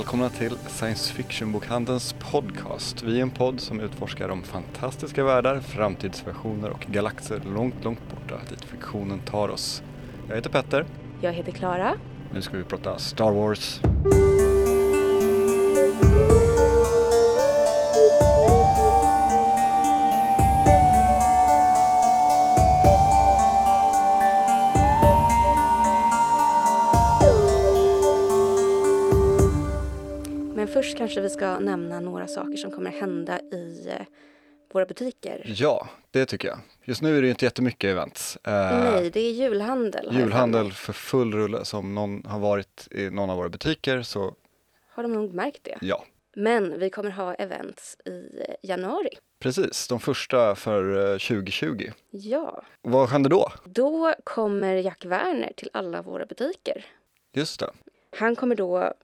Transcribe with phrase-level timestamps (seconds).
[0.00, 3.02] välkomna till Science Fiction-bokhandelns podcast.
[3.02, 8.40] Vi är en podd som utforskar de fantastiska världar, framtidsversioner och galaxer långt, långt borta
[8.50, 9.82] dit fiktionen tar oss.
[10.28, 10.86] Jag heter Petter.
[11.20, 11.94] Jag heter Klara.
[12.34, 13.80] Nu ska vi prata Star Wars.
[31.10, 34.06] Kanske vi ska nämna några saker som kommer hända i eh,
[34.72, 35.42] våra butiker.
[35.56, 36.58] Ja, det tycker jag.
[36.84, 38.36] Just nu är det inte jättemycket events.
[38.44, 38.52] Eh,
[38.92, 40.08] Nej, det är julhandel.
[40.12, 41.64] julhandel för full rulle.
[41.64, 44.34] Som någon har varit i någon av våra butiker så
[44.90, 45.78] Har de nog märkt det.
[45.80, 46.04] ja,
[46.36, 49.10] Men vi kommer ha events i eh, januari.
[49.38, 49.88] precis.
[49.88, 51.90] De första för eh, 2020.
[52.10, 53.52] Ja, Vad händer då?
[53.64, 56.84] då kommer Jack Werner till alla våra butiker.
[57.32, 57.70] Just det.
[58.18, 58.94] Han kommer då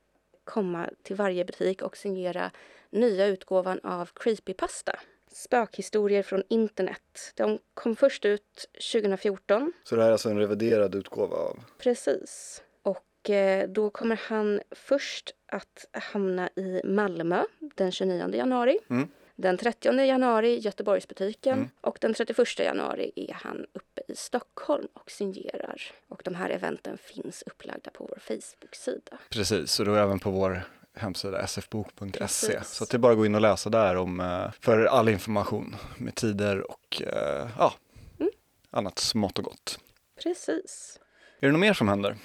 [0.47, 2.51] komma till varje butik och signera
[2.91, 4.93] nya utgåvan av Creepypasta.
[5.33, 7.33] Spökhistorier från internet.
[7.35, 12.63] De kom först ut 2014 Så det här är alltså en reviderad utgåva av Precis.
[12.83, 17.45] Och eh, då kommer han först att hamna i Malmö
[17.75, 18.79] den 29 januari.
[18.91, 19.09] Mm.
[19.37, 21.69] Den 30 januari Göteborgsbutiken Mm.
[21.81, 25.83] och den 31 januari är han uppe i Stockholm och signerar.
[26.09, 29.19] Och de här eventen finns upplagda på vår Facebook-sida.
[29.31, 30.63] Precis, och då även på vår
[30.95, 32.65] hemsida sfbok.se.
[32.65, 35.77] Så det är bara att gå in och läsa där om, eh, för all information
[35.99, 37.75] med tider och eh, ja,
[38.21, 38.31] Mm.
[38.71, 39.79] annat smått och gott.
[40.23, 41.01] Precis.
[41.41, 42.17] Är det något mer som händer?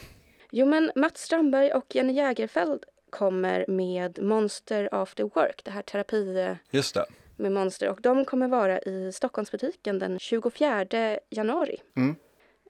[0.51, 6.55] Jo men Mats Strandberg och Jenny Jägerfeld kommer med Monster After Work, det här terapi
[6.71, 7.05] Just det.
[7.35, 11.77] med monster och de kommer vara i Stockholmsbutiken den 24 januari.
[11.95, 12.15] Mm.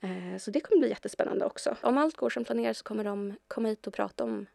[0.02, 1.76] Eh, Så det kommer bli jättespännande också.
[1.82, 4.46] Om allt går som planerat så kommer de komma hit och prata om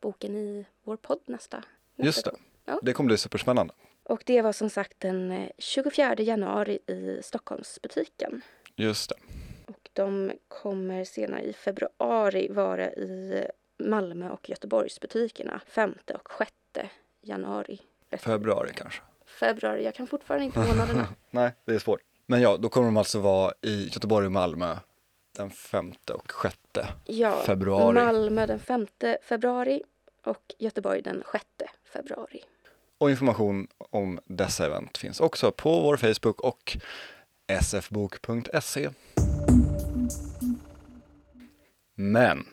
[0.00, 1.56] boken i vår podd nästa.
[1.96, 2.32] nästa Just det.
[2.64, 2.78] Ja.
[2.82, 3.74] Det kommer bli superspännande.
[4.02, 8.40] Och det var som sagt den eh, 24 januari i Stockholmsbutiken.
[8.76, 9.16] Just det.
[9.66, 13.46] Och de kommer senare i februari vara i
[13.78, 16.52] Malmö och Göteborgsbutikerna 5 och 6
[17.22, 17.80] januari.
[18.18, 19.02] Februari kanske.
[19.26, 21.08] Februari, jag kan fortfarande inte månaderna.
[21.30, 22.00] Nej, det är svårt.
[22.26, 24.76] Men ja, då kommer de alltså vara i Göteborg och Malmö
[25.36, 27.94] den femte och sjätte Ja, februari.
[27.94, 28.86] Malmö den 5
[29.22, 29.82] februari
[30.24, 31.44] och Göteborg den 6
[31.92, 32.44] februari.
[32.98, 36.76] Och information om dessa event finns också på vår Facebook och
[37.62, 38.90] sfbok.se.
[41.94, 42.44] Men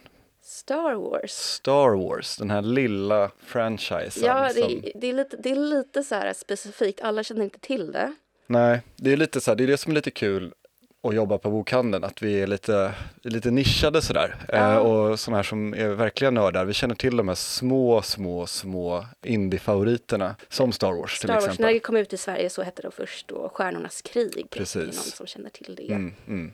[0.53, 1.31] Star Wars.
[1.31, 4.24] Star Wars, den här lilla franchisen.
[4.25, 7.02] Ja, det, som, är- det, är lite, det är lite så här specifikt.
[7.02, 8.16] Alla känner inte till det.
[8.47, 10.53] Nej, det är lite så här, det är det som är lite kul
[11.08, 12.94] att jobba på bokhandeln, att vi är lite,
[13.24, 14.36] lite nischade sådär.
[14.47, 14.72] Ja.
[14.74, 18.46] Eh, och sådana här som är verkliga nördar, vi känner till de här små, små,
[18.47, 21.66] små indie-favoriterna som Star Wars till Star Wars, exempel.
[21.66, 24.47] när det kom ut i Sverige så hette det först då Stjärnornas krig.
[24.50, 24.74] Precis.
[24.74, 25.94] Det är någon som känner till det.
[25.94, 26.53] Mm, mm.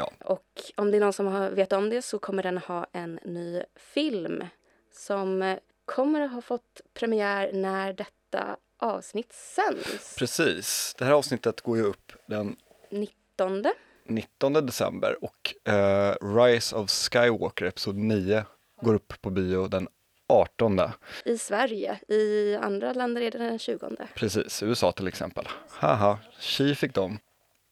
[0.00, 0.44] Ja, Och
[0.76, 3.62] om det är någon som har, vet om det så kommer den ha en ny
[3.76, 4.44] film
[4.92, 10.16] som eh, kommer att ha fått premiär när detta avsnitt sänds.
[10.18, 10.94] precis.
[10.98, 12.56] Det här avsnittet går ju upp den
[12.90, 13.64] 19
[14.04, 18.44] 19 december och eh, Rise of Skywalker, episod 9,
[18.80, 19.88] går upp på bio den
[20.28, 20.80] 18.
[21.24, 22.00] i Sverige.
[22.08, 23.96] I andra länder är det den 20.
[24.14, 25.48] Precis, USA till exempel.
[25.70, 27.18] Haha, tji fick de.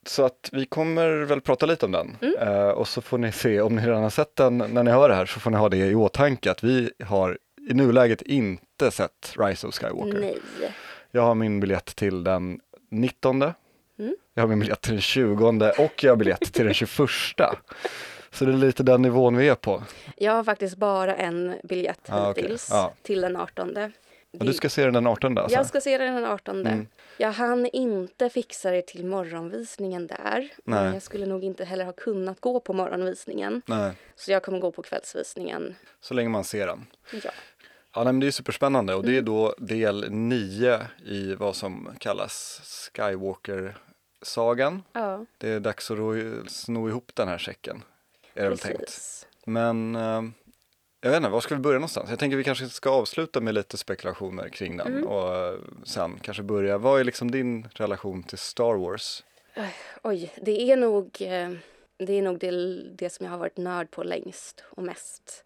[0.08, 2.16] Så att vi kommer väl prata lite om den.
[2.20, 2.34] Mm.
[2.38, 5.08] Eh, och så får ni se, om ni redan har sett den när ni hör
[5.08, 7.38] det här, så får ni ha det i åtanke att vi har
[7.70, 10.20] i nuläget inte sett Rise of Skywalker.
[10.20, 10.38] Nej.
[11.10, 12.60] Jag har min biljett till den
[12.90, 13.42] 19.
[13.42, 13.54] Mm.
[14.34, 15.48] Jag har min biljett till den 20
[15.78, 16.98] och jag har biljett till den 21.
[18.30, 19.82] Så det är lite den nivån vi är på.
[20.16, 22.92] Jag har faktiskt bara en biljett Ah, hittills Ja.
[23.02, 23.76] till den 18.
[24.38, 25.56] Och du ska se den den 18 alltså?
[25.58, 26.66] Jag ska se den den 18.
[26.66, 26.86] Mm.
[27.16, 30.48] Jag hann inte fixa det till morgonvisningen där.
[30.64, 30.92] Men Nej.
[30.94, 33.62] jag skulle nog inte heller ha kunnat gå på morgonvisningen.
[33.66, 35.74] Nej, Så jag kommer gå på kvällsvisningen.
[36.00, 36.86] så länge man ser den.
[37.12, 37.30] Ja.
[37.94, 39.18] Ja, nej, men det är superspännande och det Mm.
[39.18, 42.60] är då del 9 i vad som kallas
[42.94, 44.82] Skywalker-sagan.
[44.92, 47.82] ja Det är dags att ro- sno ihop den här säcken,
[48.34, 49.26] är det väl tänkt.
[49.46, 50.22] Men eh,
[51.00, 52.10] jag vet inte, var ska vi börja någonstans?
[52.10, 55.06] Jag tänker vi kanske ska avsluta med lite spekulationer kring den Mm.
[55.06, 56.78] och eh, sen kanske börja.
[56.78, 59.24] Vad är liksom din relation till Star Wars?
[60.02, 61.50] Oj, det är nog, eh,
[61.96, 62.50] det, är nog det,
[62.82, 65.44] det som jag har varit nörd på längst och mest.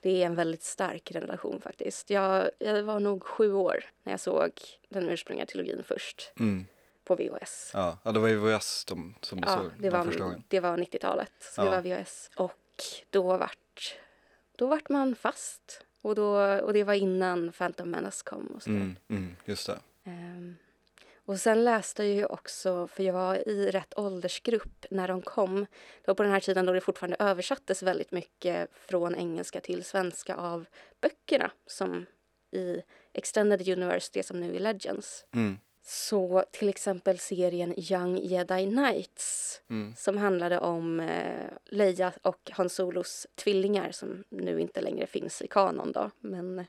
[0.00, 2.10] Det är en väldigt stark relation faktiskt.
[2.10, 4.50] Jag, jag var nog sju år när jag såg
[4.88, 6.66] den ursprungliga trilogin först Mm.
[7.04, 7.70] på VHS.
[7.74, 10.42] Ja, ja, det var ju VHS de, som du Ja, såg det var, första gången.
[10.48, 11.32] det var 90-talet.
[11.40, 11.64] Så Ja.
[11.64, 12.30] det var VHS.
[12.36, 12.52] Och
[13.10, 13.94] då vart,
[14.56, 18.66] då vart man fast Och, då, och det var innan Phantom Menace kom och.
[18.68, 19.78] Mm, mm, just det.
[20.04, 20.56] Ehm,
[21.24, 25.60] och sen läste jag ju också, för jag var i rätt åldersgrupp när de kom.
[26.00, 29.84] Det var på den här tiden då det fortfarande översattes väldigt mycket från engelska till
[29.84, 30.66] svenska av
[31.00, 32.06] böckerna som
[32.50, 32.82] i
[33.12, 35.24] Extended Universe, det som nu är Legends.
[35.34, 42.50] Mm, Så till exempel serien Young Jedi Knights mm, som handlade om eh, Leia och
[42.52, 46.10] Han Solos tvillingar som nu inte längre finns i kanon då.
[46.20, 46.64] Men,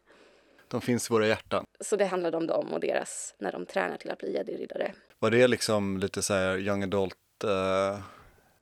[0.67, 1.65] De finns i våra hjärtan.
[1.79, 4.93] så det handlade om dem och deras, när de tränar till att bli jedi-riddare.
[5.19, 7.99] Var det liksom lite så här young adult, eh,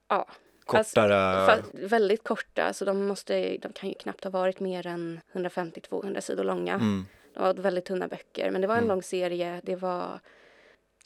[0.09, 0.27] Ja,
[0.65, 1.13] kortare?
[1.47, 6.19] fa- väldigt korta så de, måste, de kan ju knappt ha varit mer än 150-200
[6.21, 6.73] sidor långa.
[6.73, 8.89] mm, De var väldigt tunna böcker men det var en Mm.
[8.89, 9.61] lång serie.
[9.63, 10.19] Det var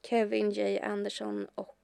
[0.09, 0.79] Kevin J.
[0.79, 1.77] Anderson och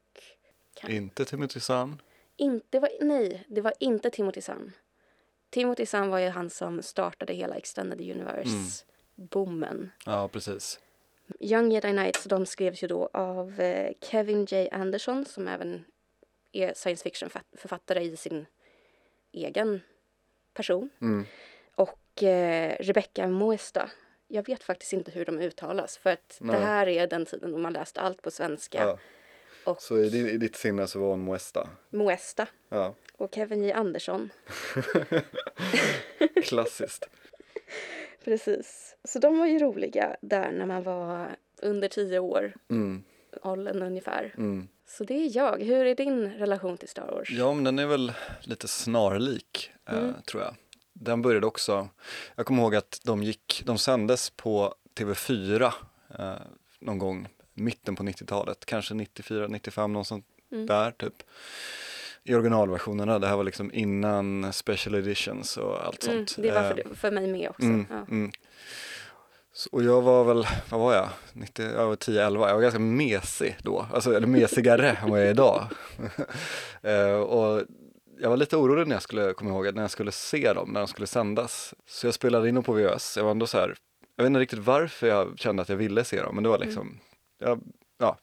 [0.74, 2.02] kan, inte Timothy Zahn.
[2.36, 4.72] Inte, var, nej, det var inte Timothy Zahn.
[5.50, 9.92] Timothy Zahn var ju han som startade hela Extended Universe-boomen.
[10.06, 10.80] Ja, precis.
[11.40, 14.70] Young Jedi Knights, de skrevs ju då av eh, Kevin J.
[14.72, 15.86] Anderson som även
[16.52, 18.46] är science fiction-författare i sin
[19.32, 19.82] egen
[20.54, 20.90] person.
[21.02, 21.26] Mm.
[21.76, 23.90] Och eh, Rebecca Moesta.
[24.34, 26.56] Jag vet faktiskt inte hur de uttalas för att Nej.
[26.60, 28.80] det här är den tiden då man läste allt på svenska.
[28.84, 28.98] Ja.
[29.64, 31.70] Och Så i, i ditt sinne så var hon Moesta?
[31.90, 33.72] Moesta Ja, och Kevin J.
[33.72, 34.30] Andersson.
[36.44, 37.10] klassiskt.
[38.24, 38.96] Precis.
[39.04, 43.04] Så de var ju roliga där när man var under tio år, Mm,
[43.42, 44.34] åldern ungefär.
[44.38, 44.68] mm.
[44.88, 45.64] Så det är jag.
[45.64, 47.30] Hur är din relation till Star Wars?
[47.32, 50.14] Ja, men den är väl lite snarlik, eh, Mm.
[50.22, 50.56] tror jag.
[50.94, 51.90] Den började också,
[52.36, 55.72] jag kommer ihåg att de gick, de sändes på TV4
[56.20, 56.34] eh,
[56.80, 60.66] någon gång mitten på 90-talet, kanske 94, 95, någon sånt Mm.
[60.66, 61.14] där typ.
[62.24, 66.44] I originalversionerna, det här var liksom innan special editions och allt Mm, sånt.
[66.44, 67.62] det var Eh, för, för mig med också.
[67.64, 67.96] Mm, Ja.
[68.10, 68.32] mm.
[69.54, 71.10] Så, och jag var väl, vad var jag?
[71.34, 75.28] 90, jag var 10-11, jag var ganska mesig då, alltså, eller mesigare än vad jag
[75.28, 75.68] är idag.
[76.84, 77.62] Eh, och
[78.22, 80.80] jag var lite orolig när jag skulle, komma ihåg, när jag skulle se dem, när
[80.80, 81.74] de skulle sändas.
[81.86, 83.76] Så jag spelade in dem på VHS, jag var ändå så här,
[84.16, 86.60] jag vet inte riktigt varför jag kände att jag ville se dem, men det var
[86.60, 87.00] liksom,
[87.40, 87.58] ja,
[87.98, 88.18] ja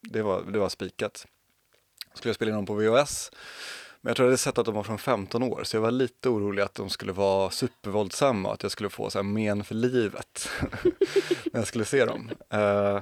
[0.00, 1.26] det var, det var spikat.
[2.14, 3.30] Skulle jag spela in dem på VHS,
[4.00, 5.90] men jag tror jag hade sett att de var från 15 år, så jag var
[5.90, 9.64] lite orolig att de skulle vara supervåldsamma och att jag skulle få så här men
[9.64, 10.48] för livet
[11.52, 12.30] när jag skulle se dem.
[12.50, 13.00] Eh,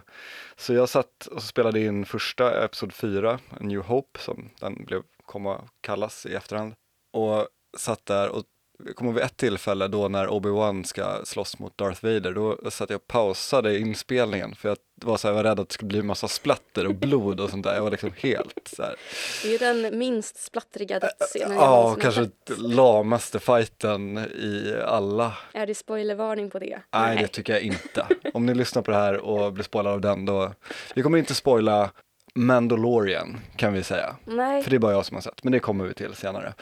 [0.57, 5.03] så jag satt och spelade in första Episod 4, A New Hope, som den blev
[5.31, 6.75] komma kallas i efterhand.
[7.13, 7.49] Och
[7.79, 8.45] satt där och
[8.87, 12.91] jag kommer vid ett tillfälle då när Obi-Wan ska slåss mot Darth Vader, då satt
[12.91, 15.89] jag och pausade inspelningen för jag var, så här, jag var rädd att det skulle
[15.89, 17.75] bli massa splatter och blod och sånt där.
[17.75, 18.95] Jag var liksom helt så här.
[19.43, 25.37] Det är den minst splattriga dödsscenen Ja, kanske lamaste fighten i alla.
[25.53, 26.81] Är det spoilervarning på det?
[26.93, 28.07] Nej, det tycker jag inte.
[28.35, 30.53] Om ni lyssnar på det här och blir spoilade av den, då.
[30.95, 31.91] Vi kommer inte spoila
[32.35, 34.17] Mandalorian, kan vi säga.
[34.25, 34.63] Nej.
[34.63, 36.55] För det är bara jag som har sett, men det kommer vi till senare.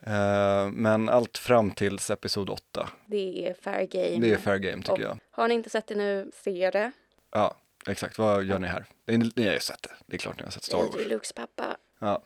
[0.00, 4.26] Eh, men allt fram tills episod 8, Det är fair game.
[4.26, 5.18] det är fair game tycker Och jag.
[5.30, 6.92] Har ni inte sett det nu, se det.
[7.32, 8.18] Ja, exakt.
[8.18, 8.84] Vad gör ni här?
[9.06, 9.90] Ni, ni har ju sett det.
[10.06, 10.88] Det är klart ni har sett Star Wars.
[10.92, 11.76] Jag är Lukes pappa.
[11.98, 12.22] Ja.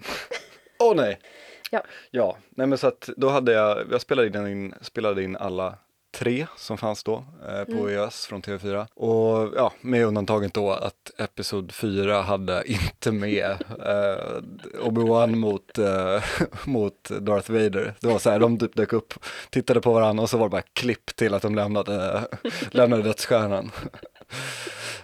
[0.78, 1.18] Åh nej!
[1.70, 1.82] Ja.
[2.10, 5.78] Ja, nej men så att då hade jag, jag spelade in, spelade in alla
[6.12, 8.10] tre som fanns då eh, på Mm.
[8.10, 8.86] Från TV4.
[8.94, 14.42] Och ja, med undantaget då att Episod 4 hade inte med eh,
[14.82, 16.22] Obi-Wan mot, eh,
[16.64, 17.94] mot Darth Vader.
[18.00, 19.14] Det var så här, de typ dök upp,
[19.50, 22.24] tittade på varandra och så var det bara klipp till att de lämnade,
[22.70, 23.70] lämnade dödsstjärnan.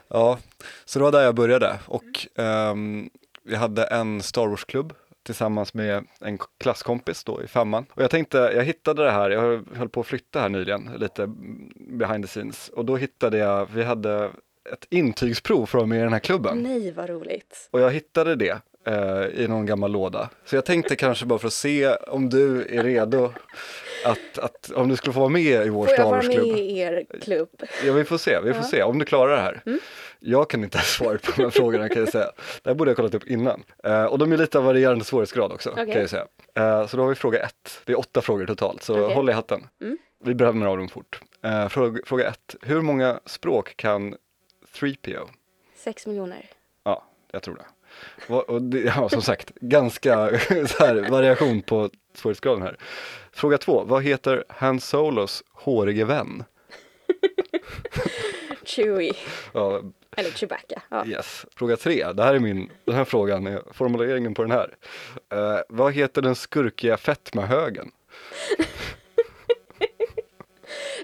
[0.09, 0.39] ja,
[0.85, 3.11] så det var där jag började och ehm,
[3.43, 4.95] vi hade en Star Wars-klubb
[5.27, 7.87] tillsammans med en klasskompis då i femman.
[7.95, 11.27] Och jag tänkte, jag hittade det här, jag höll på att flytta här nyligen, lite
[11.77, 12.69] behind the scenes.
[12.69, 14.31] Och då hittade jag, vi hade
[14.73, 16.59] ett intygsprov från med i den här klubben.
[16.59, 17.69] Nej, vad roligt.
[17.71, 20.29] Och jag hittade det eh, i någon gammal låda.
[20.45, 23.33] Så jag tänkte kanske bara för att se om du är redo
[24.05, 26.59] att, att om du skulle få vara med i vår Får jag Star vara med
[26.59, 27.49] i er klubb?
[27.85, 28.69] Ja, vi får se, vi får Ja.
[28.69, 29.63] se om du klarar det här.
[29.67, 29.79] Mm.
[30.19, 32.31] Jag kan inte svara på de här frågorna kan jag säga.
[32.63, 33.63] Det här borde jag kollat upp innan.
[33.85, 35.87] Eh, och de är lite av varierande svårighetsgrad också Okej.
[35.93, 36.27] kan jag säga.
[36.55, 37.81] Eh, så då har vi fråga ett.
[37.85, 39.15] Det är åtta frågor totalt, så Okej.
[39.15, 39.67] håll i hatten.
[39.83, 39.99] Mm.
[40.25, 41.21] Vi bränner av dem fort.
[41.45, 42.57] Eh, fråga, fråga ett.
[42.63, 44.17] Hur många språk kan
[44.75, 45.29] 3PO?
[45.77, 46.47] Sex miljoner.
[46.85, 47.65] Ja, jag tror det.
[48.29, 50.17] Och det ja, som sagt, ganska
[50.79, 52.77] här, variation på svårighetsgraden här.
[53.33, 53.85] Fråga två.
[53.85, 56.45] Vad heter Han Solos hårige vän?
[58.65, 59.13] Chewie.
[59.53, 59.83] Ja,
[60.17, 60.83] Eller Chewbacca.
[60.89, 61.07] Ja.
[61.07, 61.47] Yes.
[61.57, 62.13] Fråga tre.
[62.13, 64.77] Det här är min, den här frågan, är formuleringen på den här.
[65.33, 67.91] Eh, vad heter den skurkiga fetmahögen?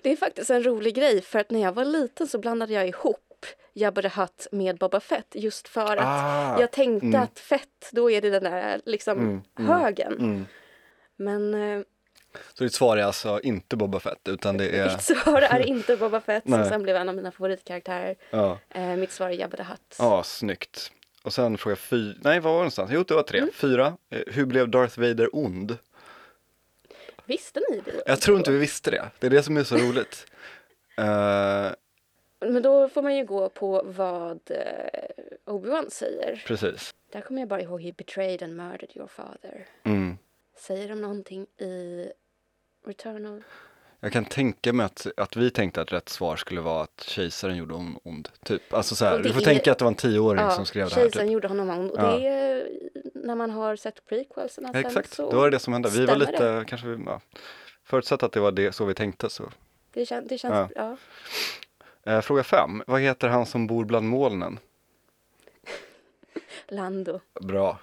[0.02, 2.88] Det är faktiskt en rolig grej för att när jag var liten så blandade jag
[2.88, 3.31] ihop
[3.75, 7.22] Jabba the Hutt med Boba Fett just för att Ah, jag tänkte mm.
[7.22, 10.12] att fett, då är det den där liksom Mm, mm, högen.
[10.12, 10.46] Mm.
[11.16, 11.82] Men eh,
[12.54, 15.96] Så ditt svar är alltså inte Boba Fett utan det är, mitt svar är inte
[15.96, 18.14] Boba Fett som sen blev en av mina favoritkaraktärer.
[18.30, 19.96] ja, Eh, mitt svar är Jabba the Hutt.
[19.99, 20.92] ja snyggt.
[21.22, 22.90] Och sen fråga fyra, nej vad var det någonstans?
[22.94, 23.38] Jo det var tre.
[23.38, 23.50] Mm.
[23.54, 25.78] Fyra, eh, hur blev Darth Vader ond?
[27.25, 28.02] Visste ni det?
[28.06, 30.26] Jag tror inte vi visste det, det är det som är så roligt.
[30.99, 31.66] Eh,
[32.42, 34.56] Men då får man ju gå på vad eh,
[35.46, 36.42] Obi-Wan säger.
[36.46, 36.94] precis.
[37.12, 39.66] Där kommer jag bara ihåg He betrayed and murdered your father.
[39.84, 40.18] Mm.
[40.58, 42.06] Säger de någonting i
[42.87, 43.42] Return of...
[44.00, 47.56] Jag kan tänka mig att, att vi tänkte att rätt svar skulle vara att kejsaren
[47.56, 48.28] gjorde hon ond.
[48.44, 48.75] Typ.
[48.75, 50.88] Alltså så här, det du får är- tänka att det var en tioåring som skrev
[50.88, 51.02] det här.
[51.02, 51.32] kejsaren Typ.
[51.32, 51.90] gjorde honom ond.
[51.90, 52.16] Och Ja.
[52.18, 52.68] det är
[53.14, 55.30] när man har sett prequelserna sen Exakt, så...
[55.30, 55.88] det var det som hände.
[55.90, 57.20] Vi var lite, kanske vi, ja,
[57.84, 59.50] förutsatt att det var det så vi tänkte så.
[59.92, 60.52] Det, kän, det känns...
[60.52, 60.68] Ja.
[60.76, 60.96] Ja.
[62.06, 64.59] Eh, fråga fem, vad heter han som bor bland molnen?
[66.68, 67.21] Lando.
[67.40, 67.78] Bra.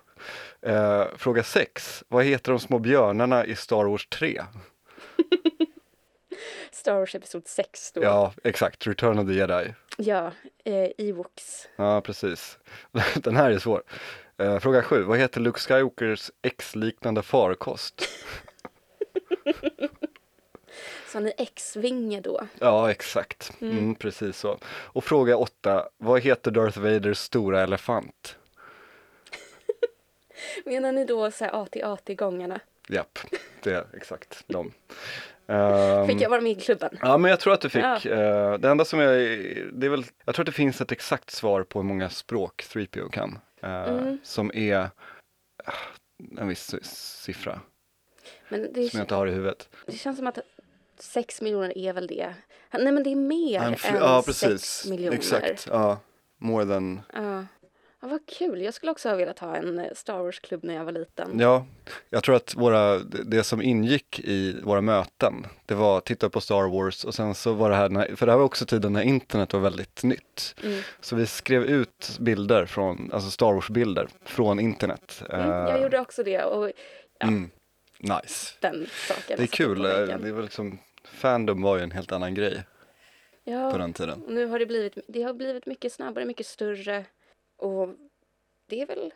[0.61, 4.41] Eh, fråga sex, vad heter de små björnarna i Star Wars 3?
[6.71, 8.03] Star Wars Episod 6 då.
[8.03, 9.73] Ja, exakt, Return of the Jedi.
[9.97, 10.31] Ja,
[10.63, 11.67] eh, Ewoks.
[11.75, 12.57] Ja, precis.
[13.15, 13.83] Den här är svår.
[14.37, 18.09] Eh, fråga sju, vad heter Luke Skywalkers X-liknande farkost?
[21.11, 22.47] Så ni X-vinge då?
[22.59, 23.51] Ja, exakt.
[23.61, 23.77] Mm.
[23.77, 24.57] Mm, precis så.
[24.65, 28.35] Och fråga åtta, vad heter Darth Vaders stora elefant?
[30.65, 32.59] Menar ni då så här AT-AT-gångarna?
[32.89, 33.19] Japp,
[33.63, 34.71] det är exakt de.
[35.47, 36.97] Ehm, Fick jag vara med i klubben?
[37.01, 37.83] Ja, men jag tror att du fick.
[37.83, 37.95] Ja.
[38.05, 39.13] eh, det enda som jag,
[39.73, 42.63] det är väl, jag tror att det finns ett exakt svar på hur många språk
[42.73, 43.39] 3PO kan.
[43.61, 44.17] eh, Mm.
[44.23, 44.89] Som är eh,
[46.37, 47.59] en viss siffra
[48.49, 49.69] Men det, som jag inte har i huvudet.
[49.85, 50.39] det känns som att
[51.01, 52.33] sex miljoner är väl det.
[52.73, 54.85] Nej men det är mer än fl- ja, sex precis.
[54.89, 55.17] miljoner.
[55.17, 55.67] Exakt.
[55.71, 55.99] Ja,
[56.37, 57.01] more than.
[57.13, 57.45] Ja.
[58.01, 58.61] ja, vad kul.
[58.61, 61.39] Jag skulle också ha velat ha en eh, Star Wars-klubb när jag var liten.
[61.39, 61.65] Ja,
[62.09, 66.41] jag tror att våra, det som ingick i våra möten, det var att titta på
[66.41, 69.01] Star Wars och sen så var det här, för det här var också tiden när
[69.01, 70.55] internet var väldigt nytt.
[70.63, 70.81] Mm.
[71.01, 75.23] Så vi skrev ut bilder från, alltså Star Wars-bilder från internet.
[75.29, 76.67] Mm, jag Eh, gjorde också det och
[77.19, 77.49] ja, Mm.
[78.01, 78.55] Nice.
[78.59, 79.23] den saken.
[79.27, 79.85] Det är satte kul.
[79.85, 80.17] eh.
[80.17, 80.79] Det var liksom,
[81.09, 82.63] fandom var ju en helt annan grej
[83.45, 84.23] på Ja, den tiden.
[84.27, 87.05] nu har det blivit, det har blivit mycket snabbare, mycket större
[87.57, 87.89] och
[88.67, 89.13] det är väl,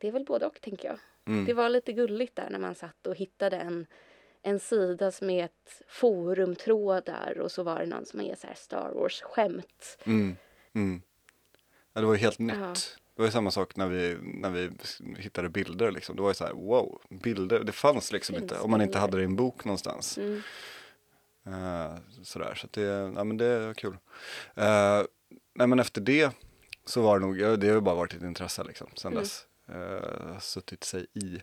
[0.00, 0.98] det är väl både och tänker jag.
[1.26, 1.44] Mm.
[1.44, 3.86] Det var lite gulligt där när man satt och hittade en,
[4.42, 8.54] en sida som är ett forumtrådar och så var det någon som är så här
[8.54, 9.98] Star Wars-skämt.
[10.04, 10.36] Mm.
[10.74, 11.02] Mm.
[11.92, 12.56] Ja, det var ju helt nytt.
[12.60, 12.74] Ja.
[13.14, 14.70] Det var ju samma sak när vi, när vi
[15.18, 16.16] hittade bilder liksom.
[16.16, 18.98] Det var ju så här, wow, bilder, det fanns liksom Finns inte om man inte
[18.98, 20.18] hade det i en bok någonstans.
[20.18, 20.42] Mm.
[21.46, 22.82] Eh, sådär, så det,
[23.16, 23.92] ja, men det var kul.
[23.92, 25.06] Uh,
[25.54, 26.32] nej men efter det
[26.84, 29.22] så var det nog, det har ju bara varit ett intresse liksom sen Mm.
[29.22, 29.46] dess.
[29.70, 31.40] Uh, suttit sig i.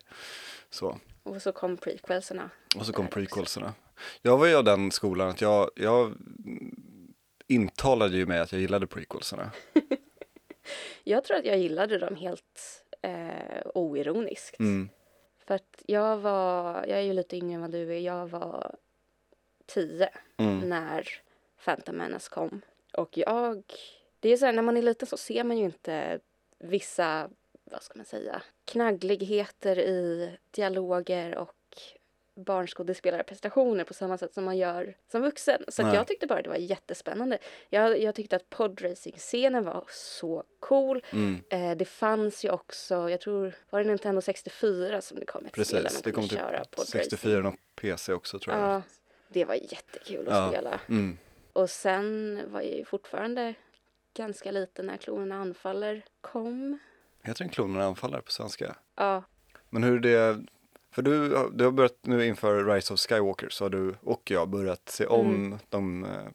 [0.70, 1.00] Så.
[1.24, 2.50] Och så kom prequelserna.
[2.76, 3.74] Och så kom prequelserna.
[4.22, 6.14] Jag var ju av den skolan att jag, jag
[7.48, 9.52] intalade ju mig att jag gillade prequelserna.
[11.04, 14.60] Jag tror att jag gillade dem helt eh, oironiskt.
[14.60, 14.90] Mm.
[15.48, 18.76] För att jag var, jag är ju lite yngre än vad du är, jag var
[19.68, 20.70] tio Mm.
[20.70, 21.10] när
[21.66, 22.62] Phantom Menace kom.
[22.94, 23.64] Och jag,
[24.20, 26.20] det är så här, när man är liten så ser man ju inte
[26.60, 27.30] vissa,
[27.64, 31.54] vad ska man säga, knaggligheter i dialoger och
[32.36, 35.64] barnskådespelarprestationer på samma sätt som man gör som vuxen.
[35.68, 37.38] Så jag tyckte bara det var jättespännande.
[37.70, 41.04] Jag, jag tyckte att podracing-scenen var så cool.
[41.12, 41.44] Mm.
[41.50, 45.52] Eh, det fanns ju också, jag tror, var det Nintendo 64 som det kom ett
[45.52, 47.02] spel där Precis, man det kom kunde köra typ podracing.
[47.02, 48.70] 64 och PC också tror jag.
[48.70, 48.82] Ja,
[49.30, 50.50] det var jättekul att Ja.
[50.52, 50.80] spela.
[50.90, 51.18] Mm.
[51.54, 53.54] Och sen var jag ju fortfarande
[54.14, 56.80] ganska liten när klonerna anfaller kom.
[57.24, 58.76] Heter den Klonerna anfaller på svenska?
[58.96, 59.24] Ja,
[59.70, 60.00] Men hur är
[60.34, 60.46] det,
[60.92, 64.50] för du, du har börjat nu inför Rise of Skywalker så har du och jag
[64.50, 65.60] börjat se om Mm.
[65.70, 66.28] dem eh,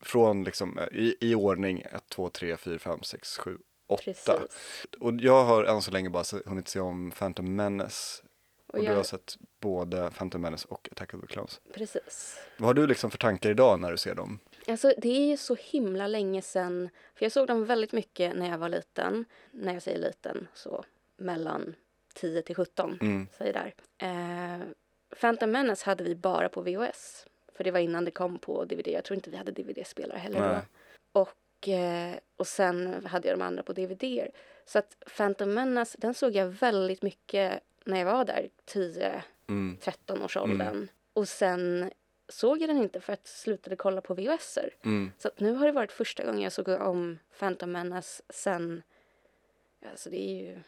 [0.00, 4.02] från liksom eh, i, i ordning 1, 2, 3, 4, 5, 6, 7, 8.
[4.04, 4.86] precis.
[5.00, 8.22] Och jag har än så länge bara hunnit se om Phantom Menace.
[8.68, 11.60] Och, Och du har jag, sett både Phantom Menace och Attack of the Clones.
[11.74, 12.40] precis.
[12.56, 14.38] Vad har du liksom för tankar idag när du ser dem?
[14.66, 18.50] Alltså det är ju så himla länge sedan, för jag såg dem väldigt mycket när
[18.50, 19.24] jag var liten.
[19.50, 20.84] När jag säger liten, så
[21.16, 21.74] mellan
[22.14, 22.98] 10 till 17.
[23.00, 23.28] Mm.
[23.38, 23.74] säger där.
[23.98, 24.66] Eh,
[25.20, 27.26] Phantom Menace hade vi bara på VHS.
[27.56, 28.88] För det var innan det kom på DVD.
[28.88, 30.58] Jag tror inte vi hade DVD-spelare heller Nej.
[31.12, 31.20] då.
[31.20, 34.28] Och, eh, och sen hade jag de andra på DVD.
[34.64, 40.22] Så att Phantom Menace, den såg jag väldigt mycket när jag var där, 10-13 Mm.
[40.24, 40.88] års åldern.
[41.12, 41.90] Och sen
[42.28, 44.74] såg jag den inte för att jag slutade kolla på VHSer.
[44.84, 45.12] Mm.
[45.18, 48.82] Så nu har det varit första gången jag såg om Phantom Menace sen,
[49.92, 50.58] alltså det är ju,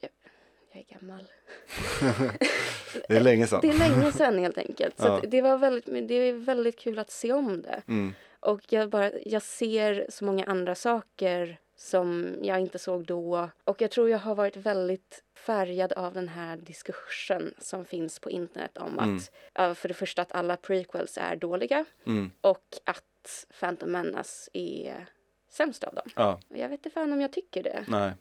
[0.00, 0.10] jag,
[0.72, 1.24] jag är gammal.
[3.08, 3.60] Det är länge sedan.
[3.62, 5.00] Det är länge sedan helt enkelt.
[5.00, 5.20] Så Ja.
[5.28, 7.82] det var väldigt, det är väldigt kul att se om det.
[7.88, 8.14] Mm.
[8.40, 13.48] Och jag, bara, jag ser så många andra saker som jag inte såg då.
[13.64, 18.30] Och jag tror jag har varit väldigt färgad av den här diskursen som finns på
[18.30, 19.20] internet om Mm.
[19.52, 22.30] att för det första att alla prequels är dåliga Mm.
[22.40, 25.06] och att Phantom Menace är
[25.50, 26.08] sämst av dem.
[26.16, 27.84] Ja, Och jag vet inte fan om jag tycker det.
[27.88, 28.12] nej.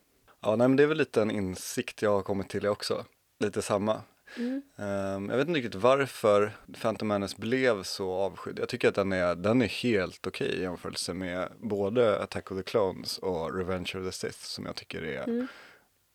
[0.41, 3.05] Ja, nej men det är väl lite en insikt jag har kommit till också.
[3.39, 4.01] Lite samma.
[4.37, 4.61] Mm.
[4.77, 8.59] Ehm, jag vet inte riktigt varför Phantom Menace blev så avskydd.
[8.59, 12.57] Jag tycker att den är, den är helt okej i jämförelse med både Attack of
[12.57, 15.47] the Clones och Revenge of the Sith som jag tycker är Mm.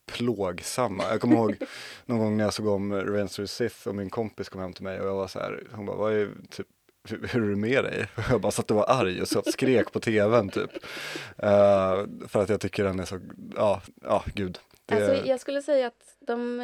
[0.06, 1.04] plågsamma.
[1.10, 1.56] Jag kommer ihåg
[2.06, 4.72] någon gång när jag såg om Revenge of the Sith och min kompis kom hem
[4.72, 6.66] till mig och jag var så här, hon bara, vad är, typ,
[7.08, 8.06] hur är det med dig?
[8.30, 10.70] Jag bara satt och var arg och satt skrek på tvn typ.
[11.38, 13.20] Eh, för att jag tycker den är så,
[13.56, 14.58] ja, ja gud.
[14.86, 16.60] Det, Alltså, jag skulle säga att de...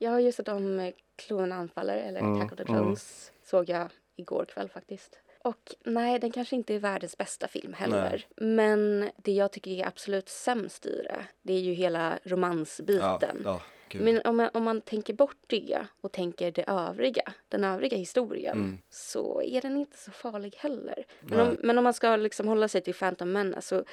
[0.00, 2.82] eh, Jag har ju sett om eh, Klonen anfaller, eller Mm, Attack of the mm.
[2.82, 5.18] Clones, såg jag igår kväll faktiskt.
[5.42, 8.26] Och nej, den kanske inte är världens bästa film heller.
[8.36, 13.42] Men det jag tycker är absolut sämst i det, det är ju hela ja, romansbiten.
[13.44, 14.02] ja, gud.
[14.02, 18.58] Men om man, om man tänker bort det och tänker det övriga, den övriga historien,
[18.58, 18.78] Mm.
[18.90, 21.04] så är den inte så farlig heller.
[21.20, 21.48] Men Nej.
[21.48, 23.84] om, men om man ska liksom hålla sig till Phantom Menace så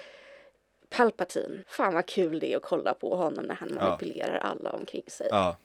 [0.90, 3.84] Palpatine, fan vad kul det är att kolla på honom när han Ja.
[3.84, 5.28] manipulerar alla omkring sig.
[5.32, 5.58] Ja,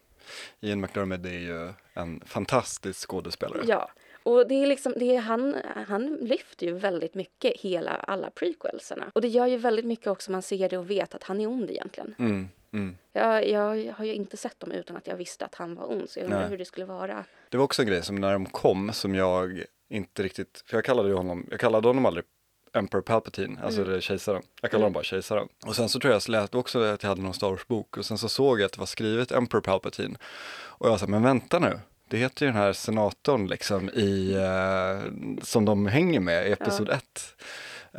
[0.61, 3.63] Ian McDermott är ju en fantastisk skådespelare.
[3.67, 3.91] Ja,
[4.23, 5.57] och det är liksom, det är han,
[5.89, 9.05] han lyfter ju väldigt mycket hela, alla prequelserna.
[9.15, 11.47] Och det gör ju väldigt mycket också man ser det och vet att han är
[11.47, 12.15] ond egentligen.
[12.19, 12.97] Mm, mm.
[13.13, 16.11] Jag, jag har ju inte sett dem utan att jag visste att han var ond,
[16.11, 17.25] så jag undrar hur det skulle vara.
[17.49, 20.85] Det var också en grej som när de kom som jag inte riktigt, för jag
[20.85, 22.25] kallade honom, jag kallade honom aldrig
[22.73, 23.91] Emperor Palpatine, alltså Mm.
[23.93, 24.43] det är kejsaren.
[24.63, 25.49] Jag kallade honom bara kejsaren.
[25.67, 28.05] Och sen så tror jag jag läste också att jag hade någon Star Wars-bok och
[28.07, 30.17] sen så såg jag att det var skrivet Emperor Palpatine.
[30.55, 31.79] Och jag här, men vänta nu.
[32.09, 36.89] Det heter ju den här senatorn liksom i, eh, som de hänger med i Episod
[36.89, 37.35] 1.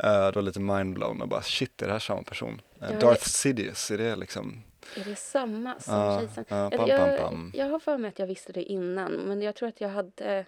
[0.04, 2.60] Uh, då lite mindblown och bara shit, är det här samma person?
[2.78, 4.62] Ja, Darth Sidious, är det liksom?
[4.96, 6.44] Är det samma som Ja, kejsaren?
[6.48, 9.42] ja, Jag- pam, pam, jag, jag har för mig att jag visste det innan, men
[9.42, 10.46] jag tror att jag hade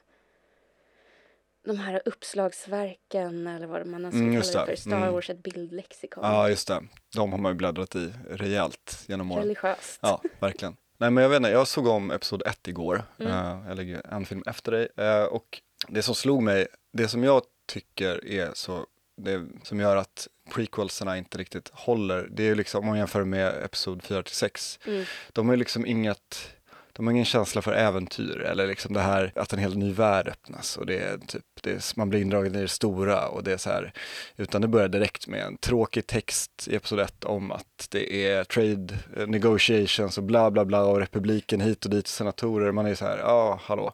[1.66, 5.12] de här uppslagsverken eller vad man ska Mm, kalla det för, Star Mm.
[5.12, 6.24] Wars, ett bildlexikon.
[6.24, 6.82] Ja, just det.
[7.14, 9.42] De har man ju bläddrat i rejält genom åren.
[9.42, 9.98] Religiöst.
[10.02, 10.76] Ja, verkligen.
[10.98, 13.32] Nej men jag vet inte, jag såg om Episod 1 igår, Mm.
[13.68, 17.42] Eh, lägger en film efter dig, Eh, och det som slog mig, det som jag
[17.66, 22.86] tycker är så, det som gör att prequelserna inte riktigt håller, det är liksom, om
[22.86, 25.04] man jämför med Episod 4 till 6, Mm.
[25.32, 26.48] de har ju liksom inget,
[26.96, 30.28] de har ingen känsla för äventyr eller liksom det här att en hel ny värld
[30.28, 33.52] öppnas och det är typ, det är, man blir indragen i det stora och det
[33.52, 33.92] är så här,
[34.36, 38.44] utan det börjar direkt med en tråkig text i episod 1 om att det är
[38.44, 42.94] trade eh, negotiations och bla bla bla och republiken hit och dit, senatorer, man är
[42.94, 43.92] så här, ja hallå.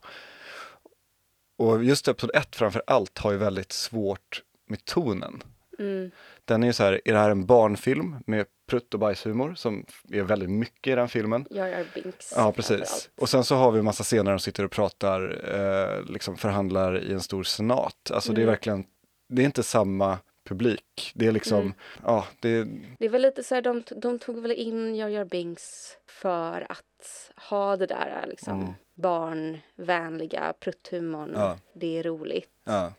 [1.58, 5.42] Och just episod 1 framför allt har ju väldigt svårt med tonen.
[5.78, 6.10] Mm.
[6.44, 9.87] Den är ju så här, är det här en barnfilm med prutt och bajshumor som
[10.12, 11.46] är väldigt mycket i den filmen?
[11.50, 12.33] Jar Jar Binks.
[12.37, 13.11] Ja, precis.
[13.20, 15.20] Och sen så har vi en massa scener där de sitter och pratar,
[15.55, 18.11] eh, liksom förhandlar i en stor senat.
[18.11, 18.52] Alltså det är Mm.
[18.52, 18.85] verkligen,
[19.28, 21.12] det är inte samma publik.
[21.14, 21.72] Det är liksom, Mm.
[22.05, 22.66] ja, det
[22.98, 27.31] Det väl lite så här, de, de tog väl in Jar Jar Binks för att
[27.50, 28.72] ha det där liksom Mm.
[28.94, 31.33] barnvänliga prutthumorn.
[31.35, 31.59] Ja.
[31.74, 32.48] Det är roligt.
[32.64, 32.92] ja,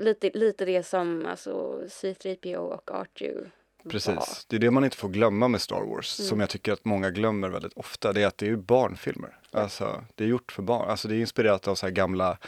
[0.00, 3.50] Lite, lite det som alltså, C3PO och R2
[3.82, 3.90] var.
[3.90, 4.46] precis.
[4.48, 6.28] Det är det man inte får glömma med Star Wars, Mm.
[6.28, 8.12] som jag tycker att många glömmer väldigt ofta.
[8.12, 9.36] Det är att det är ju barnfilmer.
[9.50, 10.88] Alltså, det är gjort för barn.
[10.90, 12.38] Alltså det är inspirerat av så här gamla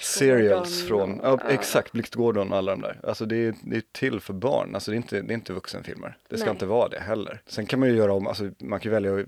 [0.00, 3.00] serials från, och- ja, exakt, Blixt Gordon och alla de där.
[3.02, 5.52] Alltså det är, det är till för barn, alltså det är inte, det är inte
[5.52, 6.16] vuxenfilmer.
[6.28, 6.52] Det ska Nej.
[6.52, 7.42] inte vara det heller.
[7.46, 9.26] Sen kan man ju göra om, alltså man kan välja att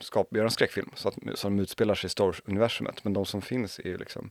[0.00, 3.04] skapa, göra en skräckfilm så att, som utspelar sig i Star Wars-universumet.
[3.04, 4.30] Men de som finns är ju liksom,